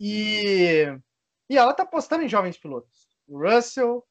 E 0.00 0.98
e 1.48 1.58
ela 1.58 1.74
tá 1.74 1.82
apostando 1.82 2.24
em 2.24 2.28
jovens 2.28 2.56
pilotos. 2.56 3.08
O 3.26 3.38
Russell. 3.38 4.04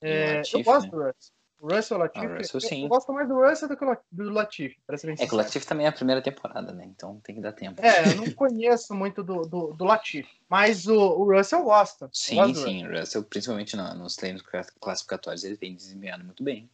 É, 0.00 0.36
Latifi, 0.36 0.58
eu 0.58 0.64
gosto 0.64 0.84
né? 0.84 0.90
do 0.90 0.96
Russell. 0.96 1.37
O 1.60 1.74
Russell 1.74 1.98
Latifi. 1.98 2.26
Ah, 2.26 2.36
Russell, 2.36 2.60
sim. 2.60 2.82
Eu, 2.84 2.88
gosto 2.88 3.12
mais 3.12 3.28
do 3.28 3.34
Russell 3.34 3.68
do 3.68 3.76
que 3.76 3.84
do 4.12 4.30
Latifi. 4.30 4.78
É 5.18 5.26
que 5.26 5.34
o 5.34 5.36
Latifi 5.36 5.66
também 5.66 5.86
é 5.86 5.88
a 5.88 5.92
primeira 5.92 6.22
temporada, 6.22 6.72
né? 6.72 6.84
Então 6.86 7.20
tem 7.20 7.34
que 7.34 7.40
dar 7.40 7.52
tempo. 7.52 7.84
É, 7.84 8.12
eu 8.12 8.16
não 8.16 8.30
conheço 8.32 8.94
muito 8.94 9.24
do, 9.24 9.42
do, 9.42 9.72
do 9.72 9.84
Latifi. 9.84 10.40
Mas 10.48 10.86
o, 10.86 10.96
o 10.96 11.36
Russell 11.36 11.64
gosta. 11.64 12.08
Sim, 12.12 12.36
gosto 12.36 12.62
sim. 12.62 12.86
O 12.86 12.98
Russell, 12.98 13.24
principalmente 13.24 13.76
no, 13.76 13.94
nos 13.94 14.14
treinos 14.14 14.42
classificatórios, 14.80 15.42
ele 15.42 15.56
vem 15.56 15.74
desempenhando 15.74 16.24
muito 16.24 16.44
bem. 16.44 16.70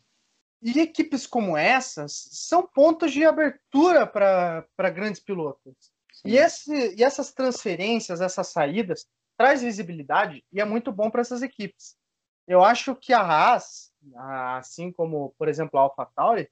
E 0.62 0.79
equipes 0.81 1.27
como 1.27 1.57
essas 1.57 2.29
são 2.33 2.66
pontos 2.66 3.12
de 3.12 3.25
abertura 3.25 4.07
para 4.07 4.90
grandes 4.90 5.20
pilotos. 5.20 5.75
E, 6.25 6.37
esse, 6.37 6.94
e 6.94 7.03
essas 7.03 7.33
transferências, 7.33 8.20
essas 8.20 8.49
saídas, 8.49 9.07
traz 9.37 9.62
visibilidade 9.62 10.42
e 10.53 10.61
é 10.61 10.64
muito 10.64 10.90
bom 10.90 11.11
para 11.11 11.20
essas 11.20 11.42
equipes. 11.42 11.97
Eu 12.47 12.62
acho 12.64 12.94
que 12.94 13.12
a 13.12 13.20
Haas, 13.20 13.90
assim 14.14 14.93
como, 14.93 15.35
por 15.38 15.49
exemplo, 15.49 15.79
a 15.79 15.83
AlphaTauri, 15.83 16.51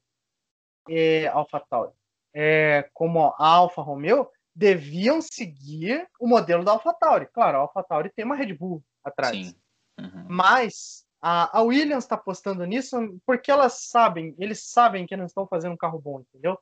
é, 0.89 1.27
AlphaTauri 1.27 1.93
é, 2.33 2.89
como 2.93 3.33
a 3.37 3.47
Alfa 3.47 3.81
Romeo, 3.81 4.29
deviam 4.55 5.21
seguir 5.21 6.07
o 6.19 6.27
modelo 6.27 6.63
da 6.63 6.71
AlphaTauri. 6.71 7.27
Claro, 7.27 7.57
a 7.57 7.61
AlphaTauri 7.61 8.09
tem 8.09 8.25
uma 8.25 8.35
Red 8.35 8.53
Bull 8.53 8.83
atrás. 9.03 9.55
Uhum. 9.99 10.25
Mas 10.27 11.05
a, 11.21 11.59
a 11.59 11.61
Williams 11.61 12.03
está 12.03 12.15
apostando 12.15 12.65
nisso 12.65 12.97
porque 13.25 13.51
elas 13.51 13.87
sabem, 13.87 14.35
eles 14.39 14.63
sabem 14.63 15.05
que 15.05 15.15
não 15.15 15.25
estão 15.25 15.47
fazendo 15.47 15.73
um 15.73 15.77
carro 15.77 15.99
bom, 15.99 16.21
entendeu? 16.21 16.59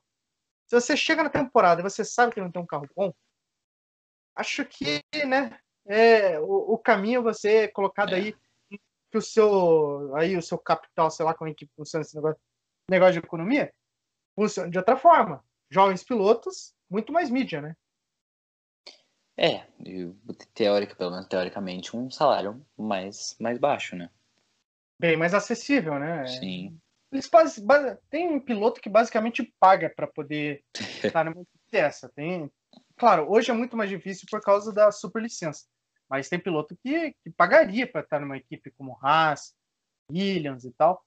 Se 0.66 0.80
você 0.80 0.96
chega 0.96 1.22
na 1.22 1.30
temporada 1.30 1.80
e 1.80 1.84
você 1.84 2.04
sabe 2.04 2.32
que 2.32 2.40
não 2.40 2.50
tem 2.50 2.62
um 2.62 2.66
carro 2.66 2.88
bom, 2.94 3.12
acho 4.34 4.64
que, 4.64 5.02
né, 5.26 5.58
é, 5.86 6.38
o, 6.40 6.74
o 6.74 6.78
caminho 6.78 7.20
é 7.20 7.22
você 7.22 7.68
colocar 7.68 8.06
daí 8.06 8.30
é. 8.30 8.34
Que 9.12 9.18
o 9.18 9.22
seu 9.22 10.16
aí 10.16 10.36
o 10.36 10.42
seu 10.42 10.58
capital, 10.58 11.10
sei 11.10 11.24
lá 11.24 11.34
como 11.34 11.50
é 11.50 11.54
que 11.54 11.68
funciona 11.76 12.02
esse 12.02 12.16
negócio, 12.16 12.40
negócio 12.90 13.12
de 13.12 13.18
economia, 13.18 13.72
funciona 14.34 14.70
de 14.70 14.78
outra 14.78 14.96
forma. 14.96 15.44
Jovens 15.70 16.02
pilotos, 16.02 16.74
muito 16.90 17.12
mais 17.12 17.30
mídia, 17.30 17.60
né? 17.60 17.76
É, 19.36 19.66
teórica, 20.54 20.94
pelo 20.94 21.10
menos 21.10 21.26
teoricamente, 21.26 21.96
um 21.96 22.10
salário 22.10 22.64
mais, 22.76 23.36
mais 23.38 23.58
baixo, 23.58 23.96
né? 23.96 24.10
Bem 24.98 25.16
mais 25.16 25.34
acessível, 25.34 25.98
né? 25.98 26.26
Sim. 26.26 26.78
Eles 27.10 27.28
tem 28.08 28.28
um 28.28 28.40
piloto 28.40 28.80
que 28.80 28.88
basicamente 28.88 29.54
paga 29.60 29.90
para 29.94 30.06
poder 30.06 30.64
estar 31.04 31.24
numa 31.24 31.44
dessa. 31.70 32.08
Tem, 32.10 32.50
claro, 32.96 33.30
hoje 33.30 33.50
é 33.50 33.54
muito 33.54 33.76
mais 33.76 33.90
difícil 33.90 34.26
por 34.30 34.40
causa 34.40 34.72
da 34.72 34.90
superlicença. 34.90 35.66
Mas 36.12 36.28
tem 36.28 36.38
piloto 36.38 36.76
que, 36.76 37.12
que 37.24 37.30
pagaria 37.30 37.90
para 37.90 38.02
estar 38.02 38.20
numa 38.20 38.36
equipe 38.36 38.70
como 38.72 38.98
Haas, 39.02 39.56
Williams 40.10 40.62
e 40.62 40.70
tal. 40.72 41.02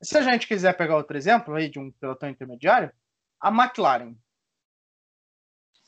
Se 0.00 0.16
a 0.16 0.22
gente 0.22 0.46
quiser 0.46 0.76
pegar 0.76 0.96
outro 0.96 1.16
exemplo 1.16 1.56
aí 1.56 1.68
de 1.68 1.80
um 1.80 1.90
pelotão 1.90 2.28
intermediário, 2.28 2.92
a 3.40 3.48
McLaren. 3.48 4.14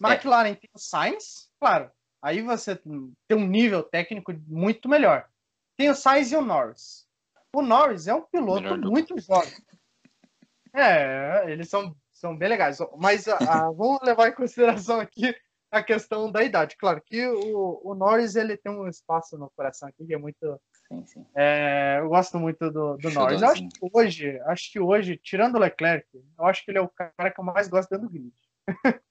É. 0.03 0.13
McLaren 0.13 0.57
tem 0.57 0.69
o 0.75 0.79
Sainz, 0.81 1.49
claro. 1.61 1.93
Aí 2.21 2.43
você 2.43 2.75
tem 2.75 3.37
um 3.37 3.47
nível 3.47 3.85
técnico 3.85 4.33
muito 4.49 4.89
melhor. 4.89 5.31
Tem 5.77 5.89
o 5.89 5.95
Sainz 5.95 6.33
e 6.33 6.37
o 6.37 6.43
Norris. 6.43 7.07
O 7.55 7.63
Norris 7.63 8.09
é 8.09 8.15
um 8.15 8.23
piloto 8.23 8.77
muito 8.79 9.17
jovem. 9.21 9.55
É, 10.75 11.45
eles 11.53 11.69
são, 11.69 11.97
são 12.11 12.37
bem 12.37 12.49
legais. 12.49 12.79
Mas 12.97 13.29
a, 13.29 13.37
a, 13.37 13.71
vamos 13.71 14.01
levar 14.03 14.29
em 14.29 14.35
consideração 14.35 14.99
aqui 14.99 15.33
a 15.71 15.83
questão 15.83 16.31
da 16.31 16.43
idade. 16.43 16.77
Claro 16.77 17.01
que 17.05 17.27
o, 17.27 17.81
o 17.85 17.95
Norris 17.95 18.37
ele 18.37 18.57
tem 18.57 18.73
um 18.73 18.89
espaço 18.89 19.37
no 19.37 19.51
coração 19.51 19.89
aqui 19.89 20.07
que 20.07 20.15
é 20.15 20.19
muito. 20.19 20.61
Sim, 20.89 21.07
sim. 21.07 21.27
É, 21.35 21.99
eu 22.01 22.09
gosto 22.09 22.39
muito 22.39 22.71
do, 22.71 22.97
do 22.97 23.11
Norris. 23.11 23.43
Eu 23.43 23.49
acho 23.49 23.69
que 23.69 23.79
hoje, 23.93 24.41
acho 24.47 24.73
que 24.73 24.81
hoje, 24.81 25.17
tirando 25.19 25.57
o 25.57 25.59
Leclerc, 25.59 26.07
eu 26.15 26.45
acho 26.47 26.65
que 26.65 26.71
ele 26.71 26.79
é 26.79 26.83
o 26.83 26.89
cara 26.89 27.31
que 27.31 27.39
eu 27.39 27.45
mais 27.45 27.69
gosto 27.69 27.91
dentro 27.91 28.07
do 28.07 28.13
grid. 28.13 28.33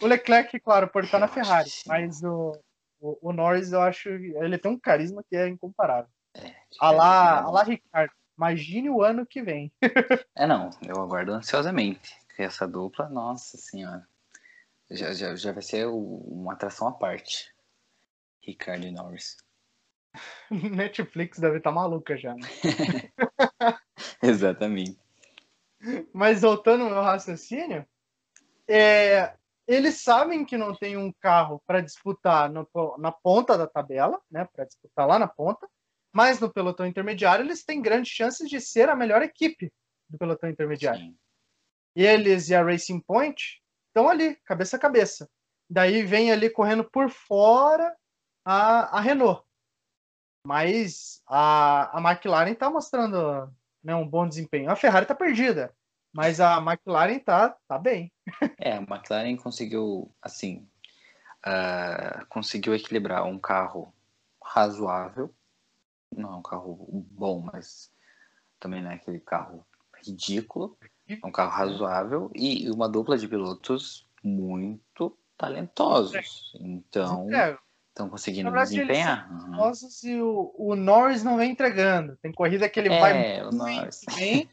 o 0.00 0.06
Leclerc, 0.06 0.58
claro, 0.60 0.88
por 0.88 1.04
estar 1.04 1.18
na 1.18 1.28
Ferrari, 1.28 1.70
mas 1.86 2.22
o, 2.22 2.52
o, 3.00 3.30
o, 3.30 3.32
Norris 3.32 3.72
eu 3.72 3.80
acho 3.80 4.08
ele 4.08 4.58
tem 4.58 4.70
um 4.70 4.78
carisma 4.78 5.24
que 5.28 5.36
é 5.36 5.48
incomparável. 5.48 6.10
É, 6.34 6.54
a 6.80 6.90
lá, 6.90 7.40
a 7.40 7.50
lá 7.50 7.62
Ricardo. 7.62 8.12
Imagine 8.36 8.90
o 8.90 9.02
ano 9.02 9.26
que 9.26 9.42
vem. 9.42 9.70
é, 10.36 10.46
não, 10.46 10.70
eu 10.86 11.00
aguardo 11.00 11.32
ansiosamente. 11.32 12.16
Essa 12.38 12.66
dupla, 12.66 13.08
nossa 13.08 13.56
senhora. 13.58 14.06
Já, 14.92 15.14
já, 15.14 15.34
já 15.34 15.52
vai 15.52 15.62
ser 15.62 15.86
uma 15.86 16.52
atração 16.52 16.88
à 16.88 16.92
parte. 16.92 17.54
Ricardo 18.42 18.90
Norris. 18.92 19.36
Netflix 20.50 21.38
deve 21.38 21.58
estar 21.58 21.70
tá 21.70 21.74
maluca 21.74 22.16
já. 22.16 22.34
Né? 22.34 22.48
Exatamente. 24.22 24.98
Mas 26.12 26.42
voltando 26.42 26.84
ao 26.84 26.90
meu 26.90 27.00
raciocínio, 27.00 27.86
é, 28.68 29.34
eles 29.66 30.02
sabem 30.02 30.44
que 30.44 30.56
não 30.58 30.74
tem 30.74 30.96
um 30.96 31.12
carro 31.12 31.62
para 31.66 31.80
disputar 31.80 32.50
no, 32.50 32.68
na 32.98 33.10
ponta 33.10 33.56
da 33.56 33.66
tabela, 33.66 34.20
né? 34.30 34.46
Para 34.52 34.66
disputar 34.66 35.06
lá 35.06 35.18
na 35.18 35.26
ponta. 35.26 35.68
Mas 36.12 36.38
no 36.38 36.52
pelotão 36.52 36.86
intermediário, 36.86 37.44
eles 37.44 37.64
têm 37.64 37.80
grandes 37.80 38.12
chances 38.12 38.48
de 38.48 38.60
ser 38.60 38.90
a 38.90 38.96
melhor 38.96 39.22
equipe 39.22 39.72
do 40.08 40.18
pelotão 40.18 40.50
intermediário. 40.50 41.00
Sim. 41.00 41.16
Eles 41.96 42.50
e 42.50 42.54
a 42.54 42.62
Racing 42.62 43.00
Point 43.00 43.61
estão 43.92 44.08
ali, 44.08 44.36
cabeça 44.44 44.76
a 44.76 44.80
cabeça. 44.80 45.28
Daí 45.68 46.02
vem 46.02 46.32
ali 46.32 46.50
correndo 46.50 46.84
por 46.84 47.10
fora 47.10 47.94
a, 48.44 48.98
a 48.98 49.00
Renault. 49.00 49.44
Mas 50.46 51.22
a, 51.26 51.98
a 51.98 52.00
McLaren 52.00 52.52
está 52.52 52.68
mostrando 52.68 53.52
né, 53.82 53.94
um 53.94 54.08
bom 54.08 54.26
desempenho. 54.26 54.70
A 54.70 54.76
Ferrari 54.76 55.04
está 55.04 55.14
perdida, 55.14 55.72
mas 56.12 56.40
a 56.40 56.58
McLaren 56.58 57.16
está 57.16 57.56
tá 57.68 57.78
bem. 57.78 58.12
É, 58.58 58.72
a 58.72 58.82
McLaren 58.82 59.36
conseguiu, 59.36 60.12
assim, 60.20 60.68
uh, 61.46 62.26
conseguiu 62.28 62.74
equilibrar 62.74 63.24
um 63.24 63.38
carro 63.38 63.94
razoável 64.42 65.32
não 66.16 66.34
é 66.34 66.36
um 66.36 66.42
carro 66.42 67.06
bom, 67.10 67.40
mas 67.40 67.90
também 68.60 68.82
não 68.82 68.90
é 68.90 68.94
aquele 68.94 69.20
carro 69.20 69.66
ridículo. 70.04 70.76
É 71.08 71.26
um 71.26 71.32
carro 71.32 71.50
razoável 71.50 72.30
e 72.34 72.70
uma 72.70 72.88
dupla 72.88 73.18
de 73.18 73.28
pilotos 73.28 74.06
muito 74.22 75.16
talentosos. 75.36 76.52
Então, 76.60 77.28
estão 77.88 78.08
conseguindo 78.08 78.50
desempenhar. 78.52 79.30
Uhum. 79.30 79.72
E 80.04 80.22
o, 80.22 80.54
o 80.56 80.76
Norris 80.76 81.24
não 81.24 81.36
vem 81.36 81.50
entregando. 81.50 82.16
Tem 82.22 82.32
corrida 82.32 82.68
que 82.68 82.78
ele 82.78 82.92
é, 82.92 83.00
vai 83.00 83.12
bem 84.16 84.48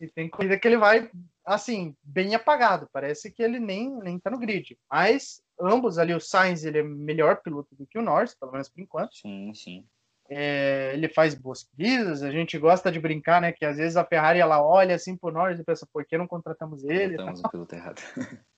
e 0.00 0.08
tem 0.08 0.28
corrida 0.28 0.58
que 0.58 0.66
ele 0.66 0.76
vai 0.76 1.10
assim, 1.44 1.94
bem 2.02 2.34
apagado. 2.34 2.88
Parece 2.92 3.30
que 3.30 3.42
ele 3.42 3.60
nem, 3.60 3.90
nem 4.00 4.18
tá 4.18 4.30
no 4.30 4.38
grid. 4.38 4.78
Mas 4.90 5.42
ambos 5.60 5.98
ali, 5.98 6.14
o 6.14 6.20
Sainz 6.20 6.64
ele 6.64 6.78
é 6.78 6.82
melhor 6.82 7.42
piloto 7.42 7.74
do 7.74 7.86
que 7.86 7.98
o 7.98 8.02
Norris, 8.02 8.34
pelo 8.34 8.52
menos 8.52 8.68
por 8.68 8.80
enquanto. 8.80 9.14
Sim, 9.14 9.52
sim. 9.54 9.86
É, 10.28 10.92
ele 10.94 11.08
faz 11.08 11.34
boas 11.34 11.64
corridas, 11.64 12.22
a 12.22 12.30
gente 12.30 12.58
gosta 12.58 12.90
de 12.90 12.98
brincar, 12.98 13.40
né? 13.40 13.52
Que 13.52 13.64
às 13.64 13.76
vezes 13.76 13.96
a 13.96 14.04
Ferrari 14.04 14.38
ela 14.38 14.62
olha 14.62 14.94
assim 14.94 15.16
por 15.16 15.32
nós 15.32 15.58
e 15.58 15.64
pensa, 15.64 15.86
por 15.92 16.04
que 16.04 16.16
não 16.16 16.26
contratamos 16.26 16.82
ele? 16.84 17.16
No 17.16 17.50
piloto 17.50 17.74
errado. 17.74 18.02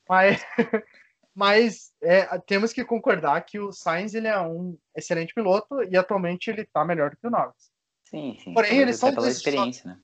Mas, 0.08 0.40
mas 1.34 1.92
é, 2.00 2.38
temos 2.40 2.72
que 2.72 2.84
concordar 2.84 3.44
que 3.44 3.58
o 3.58 3.72
Sainz 3.72 4.14
ele 4.14 4.28
é 4.28 4.40
um 4.40 4.78
excelente 4.96 5.34
piloto 5.34 5.82
e 5.82 5.96
atualmente 5.96 6.48
ele 6.48 6.62
está 6.62 6.84
melhor 6.84 7.10
do 7.10 7.16
que 7.16 7.26
o 7.26 7.30
Norris. 7.30 7.70
Sim, 8.04 8.38
sim. 8.38 8.54
Porém, 8.54 8.78
eles 8.78 8.96
são 8.98 9.12
pela 9.12 9.28
experiência, 9.28 9.90
né? 9.90 10.00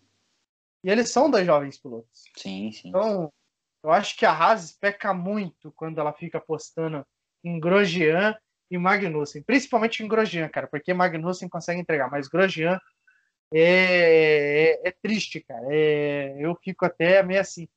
E 0.85 0.91
eles 0.91 1.11
são 1.11 1.31
dois 1.31 1.47
jovens 1.47 1.79
pilotos. 1.79 2.25
Sim, 2.37 2.73
sim. 2.73 2.89
Então, 2.89 3.33
eu 3.85 3.93
acho 3.93 4.17
que 4.17 4.27
a 4.27 4.33
Haas 4.33 4.73
peca 4.73 5.15
muito 5.15 5.73
quando 5.73 6.01
ela 6.01 6.13
fica 6.13 6.39
apostando 6.39 7.07
em 7.45 7.59
Grosjean 7.59 8.37
e 8.73 8.79
Magnussen, 8.79 9.43
principalmente 9.43 10.03
em 10.03 10.09
Grosjean, 10.09 10.49
cara, 10.49 10.67
porque 10.67 10.95
Magnussen 10.95 11.47
consegue 11.47 11.79
entregar, 11.79 12.11
mas 12.11 12.27
Grosjean 12.27 12.81
é, 13.53 14.81
é, 14.83 14.89
é 14.89 14.91
triste, 14.91 15.41
cara. 15.41 15.67
É, 15.71 16.35
eu 16.39 16.57
fico 16.57 16.87
até 16.87 17.23
meio 17.23 17.39
assim. 17.39 17.69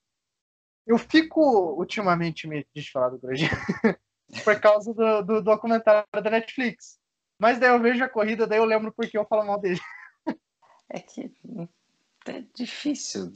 Eu 0.88 0.98
fico 0.98 1.42
ultimamente 1.78 2.48
meio 2.48 2.66
de 2.74 2.90
falar 2.90 3.10
do 3.10 3.20
Grosjean 3.20 3.50
por 4.46 4.58
causa 4.62 4.94
do, 4.94 5.22
do, 5.22 5.42
documentário 5.42 6.08
da 6.14 6.30
Netflix. 6.32 6.98
Mas 7.38 7.60
daí 7.60 7.70
eu 7.70 7.82
vejo 7.82 8.02
a 8.02 8.10
corrida, 8.10 8.48
daí 8.48 8.60
eu 8.60 8.66
lembro 8.66 8.94
porque 8.94 9.18
eu 9.18 9.26
falo 9.26 9.46
mal 9.46 9.60
dele. 9.60 9.80
É 10.90 11.00
que 11.00 11.30
é 12.28 12.44
difícil. 12.56 13.34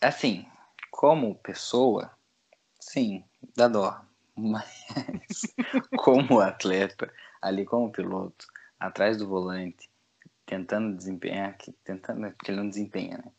Assim, 0.00 0.46
como 0.90 1.34
pessoa, 1.34 2.10
sim, 2.80 3.22
dá 3.54 3.68
dó. 3.68 4.00
Mas 4.34 4.86
como 5.98 6.40
atleta, 6.40 7.12
ali 7.40 7.64
como 7.64 7.92
piloto, 7.92 8.46
atrás 8.78 9.16
do 9.16 9.28
volante, 9.28 9.88
tentando 10.46 10.96
desempenhar, 10.96 11.56
tentando, 11.84 12.32
que 12.42 12.50
ele 12.50 12.58
não 12.58 12.68
desempenha, 12.68 13.18
né? 13.18 13.32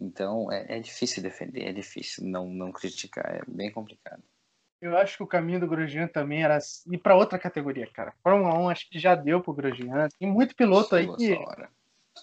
Então 0.00 0.50
é, 0.50 0.76
é 0.76 0.80
difícil 0.80 1.22
defender, 1.22 1.68
é 1.68 1.72
difícil 1.72 2.24
não, 2.24 2.48
não 2.48 2.72
criticar, 2.72 3.36
é 3.36 3.42
bem 3.46 3.70
complicado. 3.70 4.22
Eu 4.80 4.98
acho 4.98 5.16
que 5.16 5.22
o 5.22 5.26
caminho 5.26 5.60
do 5.60 5.66
Grosjean 5.66 6.06
também 6.08 6.42
era 6.42 6.58
ir 6.90 6.98
para 6.98 7.16
outra 7.16 7.38
categoria, 7.38 7.86
cara. 7.86 8.12
Fórmula 8.22 8.58
1 8.58 8.68
acho 8.68 8.90
que 8.90 8.98
já 8.98 9.14
deu 9.14 9.40
pro 9.40 9.54
Grosjean. 9.54 10.08
Tem 10.18 10.28
muito 10.28 10.54
piloto 10.54 10.94
aí 10.94 11.08
que, 11.16 11.38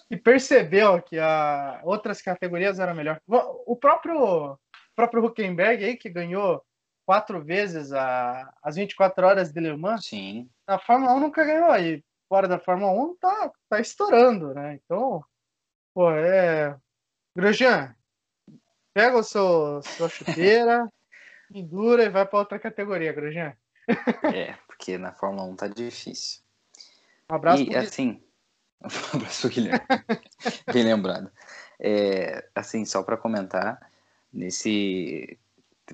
que 0.08 0.16
percebeu 0.16 1.02
que 1.02 1.18
a 1.18 1.80
outras 1.82 2.22
categorias 2.22 2.78
eram 2.78 2.94
melhor. 2.94 3.20
O 3.26 3.74
próprio, 3.74 4.52
o 4.52 4.58
próprio 4.94 5.24
Huckenberg 5.24 5.84
aí 5.84 5.96
que 5.96 6.08
ganhou 6.08 6.64
quatro 7.04 7.42
vezes 7.42 7.92
a, 7.92 8.52
as 8.62 8.76
24 8.76 9.26
horas 9.26 9.52
de 9.52 9.60
Le 9.60 9.76
Mans. 9.76 10.06
Sim. 10.06 10.48
A 10.66 10.78
Fórmula 10.78 11.14
1 11.14 11.20
nunca 11.20 11.44
ganhou 11.44 11.70
aí. 11.70 12.02
Fora 12.28 12.48
da 12.48 12.58
Fórmula 12.58 12.92
1 12.92 13.16
tá, 13.16 13.50
tá 13.68 13.80
estourando, 13.80 14.54
né? 14.54 14.80
Então, 14.82 15.22
pô, 15.94 16.10
é. 16.10 16.76
Grosjean, 17.36 17.94
pega 18.92 19.16
o 19.16 19.22
seu, 19.22 19.82
sua 19.82 20.08
chuteira, 20.08 20.86
pendura 21.52 22.04
e 22.04 22.10
vai 22.10 22.26
para 22.26 22.38
outra 22.38 22.58
categoria, 22.58 23.12
Grosjean. 23.12 23.54
é, 24.34 24.54
porque 24.66 24.98
na 24.98 25.12
Fórmula 25.12 25.44
1 25.44 25.56
tá 25.56 25.68
difícil. 25.68 26.42
Um 27.30 27.34
abraço 27.34 27.62
e, 27.62 27.76
assim, 27.76 28.22
um 28.82 29.16
abraço 29.16 29.48
Guilherme. 29.48 29.80
Bem 30.72 30.84
lembrado. 30.84 31.30
É, 31.80 32.48
assim, 32.54 32.84
só 32.84 33.02
para 33.02 33.16
comentar, 33.16 33.90
nesse 34.32 35.38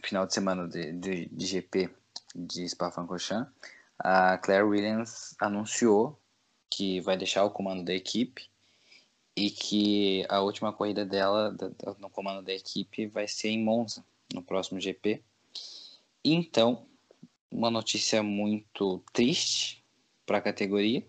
final 0.02 0.26
de 0.26 0.34
semana 0.34 0.68
de, 0.68 0.92
de, 0.92 1.26
de 1.26 1.46
GP 1.46 1.90
de 2.34 2.68
Spa-Francorchamps, 2.68 3.50
a 3.98 4.38
Claire 4.38 4.64
Williams 4.64 5.34
anunciou 5.40 6.18
que 6.70 7.00
vai 7.00 7.16
deixar 7.16 7.44
o 7.44 7.50
comando 7.50 7.84
da 7.84 7.94
equipe 7.94 8.48
e 9.34 9.50
que 9.50 10.26
a 10.28 10.40
última 10.40 10.72
corrida 10.72 11.04
dela 11.04 11.56
no 11.98 12.10
comando 12.10 12.42
da 12.42 12.52
equipe 12.52 13.06
vai 13.06 13.26
ser 13.26 13.48
em 13.48 13.62
Monza, 13.62 14.04
no 14.32 14.42
próximo 14.42 14.80
GP. 14.80 15.22
Então, 16.24 16.86
uma 17.50 17.70
notícia 17.70 18.22
muito 18.22 19.02
triste 19.12 19.82
para 20.26 20.38
a 20.38 20.42
categoria. 20.42 21.04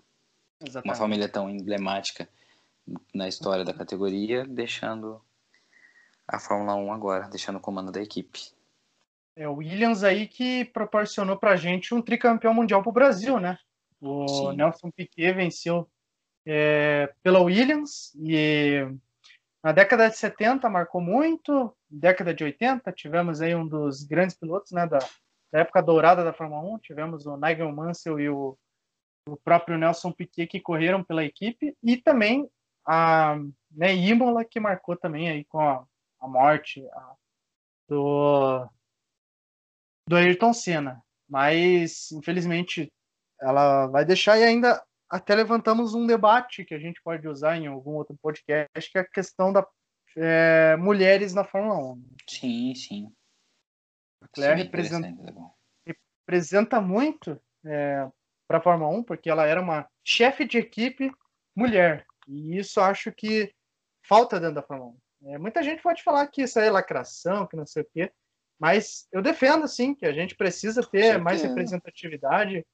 Exatamente. 0.61 0.85
Uma 0.85 0.95
família 0.95 1.27
tão 1.27 1.49
emblemática 1.49 2.29
na 3.13 3.27
história 3.27 3.65
da 3.65 3.73
categoria, 3.73 4.45
deixando 4.45 5.21
a 6.27 6.39
Fórmula 6.39 6.75
1 6.75 6.93
agora, 6.93 7.27
deixando 7.27 7.57
o 7.57 7.61
comando 7.61 7.91
da 7.91 8.01
equipe. 8.01 8.51
É 9.39 9.47
o 9.47 9.55
Williams 9.55 10.03
aí 10.03 10.27
que 10.27 10.65
proporcionou 10.65 11.37
para 11.37 11.51
a 11.51 11.55
gente 11.55 11.95
um 11.95 12.01
tricampeão 12.01 12.53
mundial 12.53 12.81
para 12.83 12.89
o 12.89 12.93
Brasil, 12.93 13.39
né? 13.39 13.57
O 14.01 14.27
Sim. 14.27 14.57
Nelson 14.57 14.91
Piquet 14.91 15.31
venceu 15.31 15.89
é, 16.45 17.13
pela 17.23 17.39
Williams 17.39 18.13
e 18.15 18.85
na 19.63 19.71
década 19.71 20.09
de 20.09 20.17
70 20.17 20.69
marcou 20.69 20.99
muito, 20.99 21.73
década 21.89 22.33
de 22.33 22.43
80 22.43 22.91
tivemos 22.91 23.41
aí 23.41 23.55
um 23.55 23.65
dos 23.65 24.03
grandes 24.03 24.35
pilotos, 24.35 24.73
né, 24.73 24.85
da, 24.85 24.99
da 25.51 25.59
época 25.59 25.81
dourada 25.81 26.21
da 26.21 26.33
Fórmula 26.33 26.61
1, 26.75 26.79
tivemos 26.79 27.25
o 27.25 27.37
Nigel 27.37 27.71
Mansell 27.71 28.19
e 28.19 28.29
o 28.29 28.57
o 29.29 29.37
próprio 29.37 29.77
Nelson 29.77 30.11
Piquet 30.11 30.47
que 30.47 30.59
correram 30.59 31.03
pela 31.03 31.23
equipe 31.23 31.75
e 31.83 31.97
também 31.97 32.49
a 32.85 33.37
né, 33.71 33.95
Imola 33.95 34.43
que 34.43 34.59
marcou 34.59 34.97
também 34.97 35.29
aí 35.29 35.45
com 35.45 35.59
a, 35.59 35.85
a 36.19 36.27
morte 36.27 36.85
a, 36.91 37.13
do 37.87 38.67
do 40.09 40.15
Ayrton 40.15 40.53
Senna. 40.53 41.03
Mas 41.29 42.11
infelizmente 42.11 42.91
ela 43.39 43.85
vai 43.87 44.03
deixar 44.03 44.39
e 44.39 44.43
ainda 44.43 44.83
até 45.07 45.35
levantamos 45.35 45.93
um 45.93 46.07
debate 46.07 46.65
que 46.65 46.73
a 46.73 46.79
gente 46.79 46.99
pode 47.03 47.27
usar 47.27 47.57
em 47.57 47.67
algum 47.67 47.91
outro 47.91 48.17
podcast, 48.19 48.91
que 48.91 48.97
é 48.97 49.01
a 49.01 49.07
questão 49.07 49.53
da 49.53 49.65
é, 50.17 50.75
mulheres 50.77 51.33
na 51.35 51.43
Fórmula 51.43 51.93
1. 51.93 52.05
Sim, 52.27 52.75
sim. 52.75 53.13
Claire 54.33 54.63
representa, 54.63 55.15
representa 55.85 56.81
muito 56.81 57.39
é, 57.65 58.07
para 58.47 58.57
a 58.57 58.61
Fórmula 58.61 58.91
1, 58.97 59.03
porque 59.03 59.29
ela 59.29 59.45
era 59.45 59.61
uma 59.61 59.87
chefe 60.03 60.43
de 60.45 60.57
equipe 60.57 61.11
mulher. 61.55 62.05
E 62.27 62.57
isso 62.57 62.81
acho 62.81 63.11
que 63.11 63.53
falta 64.03 64.39
dentro 64.39 64.55
da 64.55 64.63
Fórmula 64.63 64.95
1. 65.21 65.33
É, 65.33 65.37
muita 65.37 65.61
gente 65.61 65.83
pode 65.83 66.03
falar 66.03 66.25
que 66.27 66.41
isso 66.41 66.59
é 66.59 66.69
lacração, 66.69 67.45
que 67.45 67.55
não 67.55 67.65
sei 67.65 67.83
o 67.83 67.87
quê, 67.93 68.11
mas 68.59 69.07
eu 69.11 69.21
defendo, 69.21 69.67
sim, 69.67 69.95
que 69.95 70.05
a 70.05 70.11
gente 70.11 70.35
precisa 70.35 70.85
ter 70.85 71.17
mais 71.17 71.41
representatividade 71.41 72.65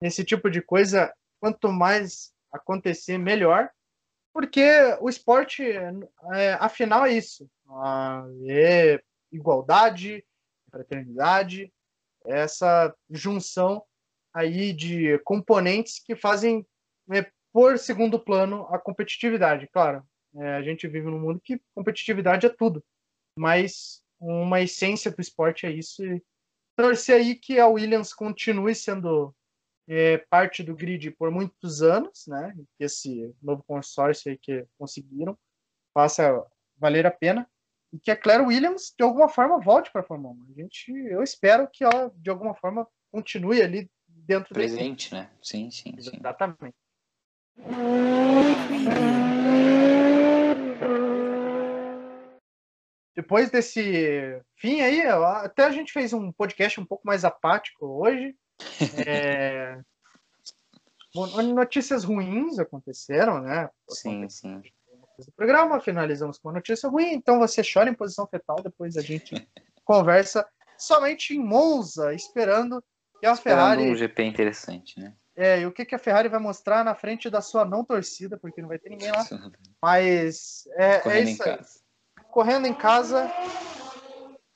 nesse 0.00 0.24
tipo 0.24 0.50
de 0.50 0.60
coisa. 0.60 1.12
Quanto 1.40 1.72
mais 1.72 2.32
acontecer, 2.52 3.16
melhor. 3.16 3.70
Porque 4.32 4.62
o 5.00 5.08
esporte, 5.08 5.64
é, 5.64 6.52
afinal, 6.60 7.06
é 7.06 7.12
isso. 7.12 7.50
É 8.46 9.00
igualdade, 9.32 10.24
fraternidade, 10.70 11.72
essa 12.24 12.94
junção 13.08 13.82
aí 14.32 14.72
de 14.72 15.18
componentes 15.20 15.98
que 15.98 16.14
fazem 16.14 16.66
é, 17.10 17.30
por 17.52 17.78
segundo 17.78 18.18
plano 18.18 18.66
a 18.70 18.78
competitividade. 18.78 19.68
Claro, 19.72 20.04
é, 20.36 20.54
a 20.54 20.62
gente 20.62 20.86
vive 20.86 21.06
num 21.06 21.18
mundo 21.18 21.40
que 21.42 21.60
competitividade 21.74 22.46
é 22.46 22.50
tudo, 22.50 22.84
mas 23.36 23.99
uma 24.20 24.60
essência 24.60 25.10
do 25.10 25.20
esporte 25.20 25.66
é 25.66 25.70
isso. 25.70 26.04
E 26.04 26.22
torcer 26.76 27.16
aí 27.16 27.34
que 27.34 27.58
a 27.58 27.66
Williams 27.66 28.12
continue 28.12 28.74
sendo 28.74 29.34
é, 29.88 30.18
parte 30.30 30.62
do 30.62 30.74
grid 30.74 31.10
por 31.12 31.30
muitos 31.30 31.82
anos, 31.82 32.26
né? 32.26 32.54
Que 32.76 32.84
esse 32.84 33.34
novo 33.42 33.64
consórcio 33.66 34.30
aí 34.30 34.38
que 34.38 34.66
conseguiram 34.78 35.36
faça 35.92 36.46
valer 36.78 37.06
a 37.06 37.10
pena 37.10 37.48
e 37.92 37.98
que 37.98 38.10
a 38.10 38.16
Claire 38.16 38.44
Williams 38.44 38.94
de 38.96 39.02
alguma 39.02 39.28
forma 39.28 39.58
volte 39.58 39.90
para 39.90 40.02
a 40.02 40.04
Fórmula 40.04 40.34
1. 40.34 40.46
A 40.50 40.62
gente, 40.62 40.92
eu 40.92 41.22
espero 41.22 41.68
que 41.72 41.82
ela 41.82 42.12
de 42.14 42.30
alguma 42.30 42.54
forma 42.54 42.86
continue 43.10 43.60
ali 43.60 43.90
dentro 44.06 44.54
presente, 44.54 45.12
né? 45.12 45.28
Sim, 45.42 45.70
sim, 45.70 45.96
sim. 46.00 46.16
Exatamente. 46.16 46.76
Depois 53.20 53.50
desse 53.50 54.40
fim 54.56 54.80
aí, 54.80 55.02
até 55.02 55.64
a 55.64 55.70
gente 55.70 55.92
fez 55.92 56.14
um 56.14 56.32
podcast 56.32 56.80
um 56.80 56.86
pouco 56.86 57.06
mais 57.06 57.22
apático 57.22 57.86
hoje. 57.86 58.34
É... 59.06 59.78
Notícias 61.54 62.04
ruins 62.04 62.58
aconteceram, 62.58 63.40
né? 63.40 63.68
Sim, 63.88 64.28
sim. 64.28 64.62
Do 65.18 65.32
programa, 65.32 65.80
finalizamos 65.80 66.38
com 66.38 66.48
uma 66.48 66.54
notícia 66.54 66.88
ruim, 66.88 67.12
então 67.12 67.38
você 67.38 67.62
chora 67.62 67.90
em 67.90 67.94
posição 67.94 68.26
fetal, 68.26 68.56
depois 68.62 68.96
a 68.96 69.02
gente 69.02 69.34
conversa 69.84 70.46
somente 70.78 71.34
em 71.34 71.40
Monza, 71.40 72.14
esperando 72.14 72.82
que 73.18 73.26
a 73.26 73.32
esperando 73.32 73.80
Ferrari. 73.80 73.90
um 73.90 73.96
GP 73.96 74.22
interessante, 74.22 75.00
né? 75.00 75.14
É, 75.36 75.60
e 75.60 75.66
o 75.66 75.72
que, 75.72 75.84
que 75.84 75.94
a 75.94 75.98
Ferrari 75.98 76.28
vai 76.28 76.40
mostrar 76.40 76.84
na 76.84 76.94
frente 76.94 77.28
da 77.28 77.40
sua 77.40 77.64
não 77.64 77.84
torcida, 77.84 78.38
porque 78.38 78.62
não 78.62 78.68
vai 78.68 78.78
ter 78.78 78.88
ninguém 78.88 79.10
lá. 79.10 79.26
Mas 79.82 80.64
é, 80.76 81.08
é 81.08 81.20
isso 81.22 81.42
aí. 81.42 81.58
Correndo 82.30 82.66
em 82.66 82.74
casa, 82.74 83.30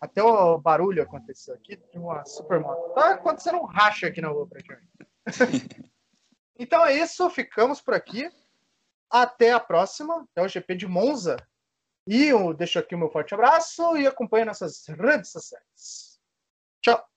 até 0.00 0.22
o 0.22 0.58
barulho 0.58 1.02
aconteceu 1.02 1.54
aqui 1.54 1.76
de 1.76 1.98
uma 1.98 2.24
supermoto. 2.24 2.94
Tá 2.94 3.12
acontecendo 3.12 3.58
um 3.58 3.64
racha 3.64 4.06
aqui 4.06 4.20
na 4.20 4.28
rua 4.28 4.46
praticamente. 4.46 4.88
então 6.58 6.84
é 6.84 6.94
isso, 6.94 7.28
ficamos 7.30 7.80
por 7.80 7.94
aqui. 7.94 8.30
Até 9.10 9.52
a 9.52 9.60
próxima, 9.60 10.26
até 10.30 10.42
o 10.42 10.48
GP 10.48 10.74
de 10.74 10.86
Monza. 10.86 11.36
E 12.06 12.26
eu 12.26 12.52
deixo 12.52 12.78
aqui 12.78 12.94
o 12.94 12.98
meu 12.98 13.10
forte 13.10 13.32
abraço 13.32 13.96
e 13.96 14.06
acompanhe 14.06 14.44
nossas 14.44 14.84
redes 14.86 15.30
sociais. 15.30 16.20
Tchau! 16.82 17.13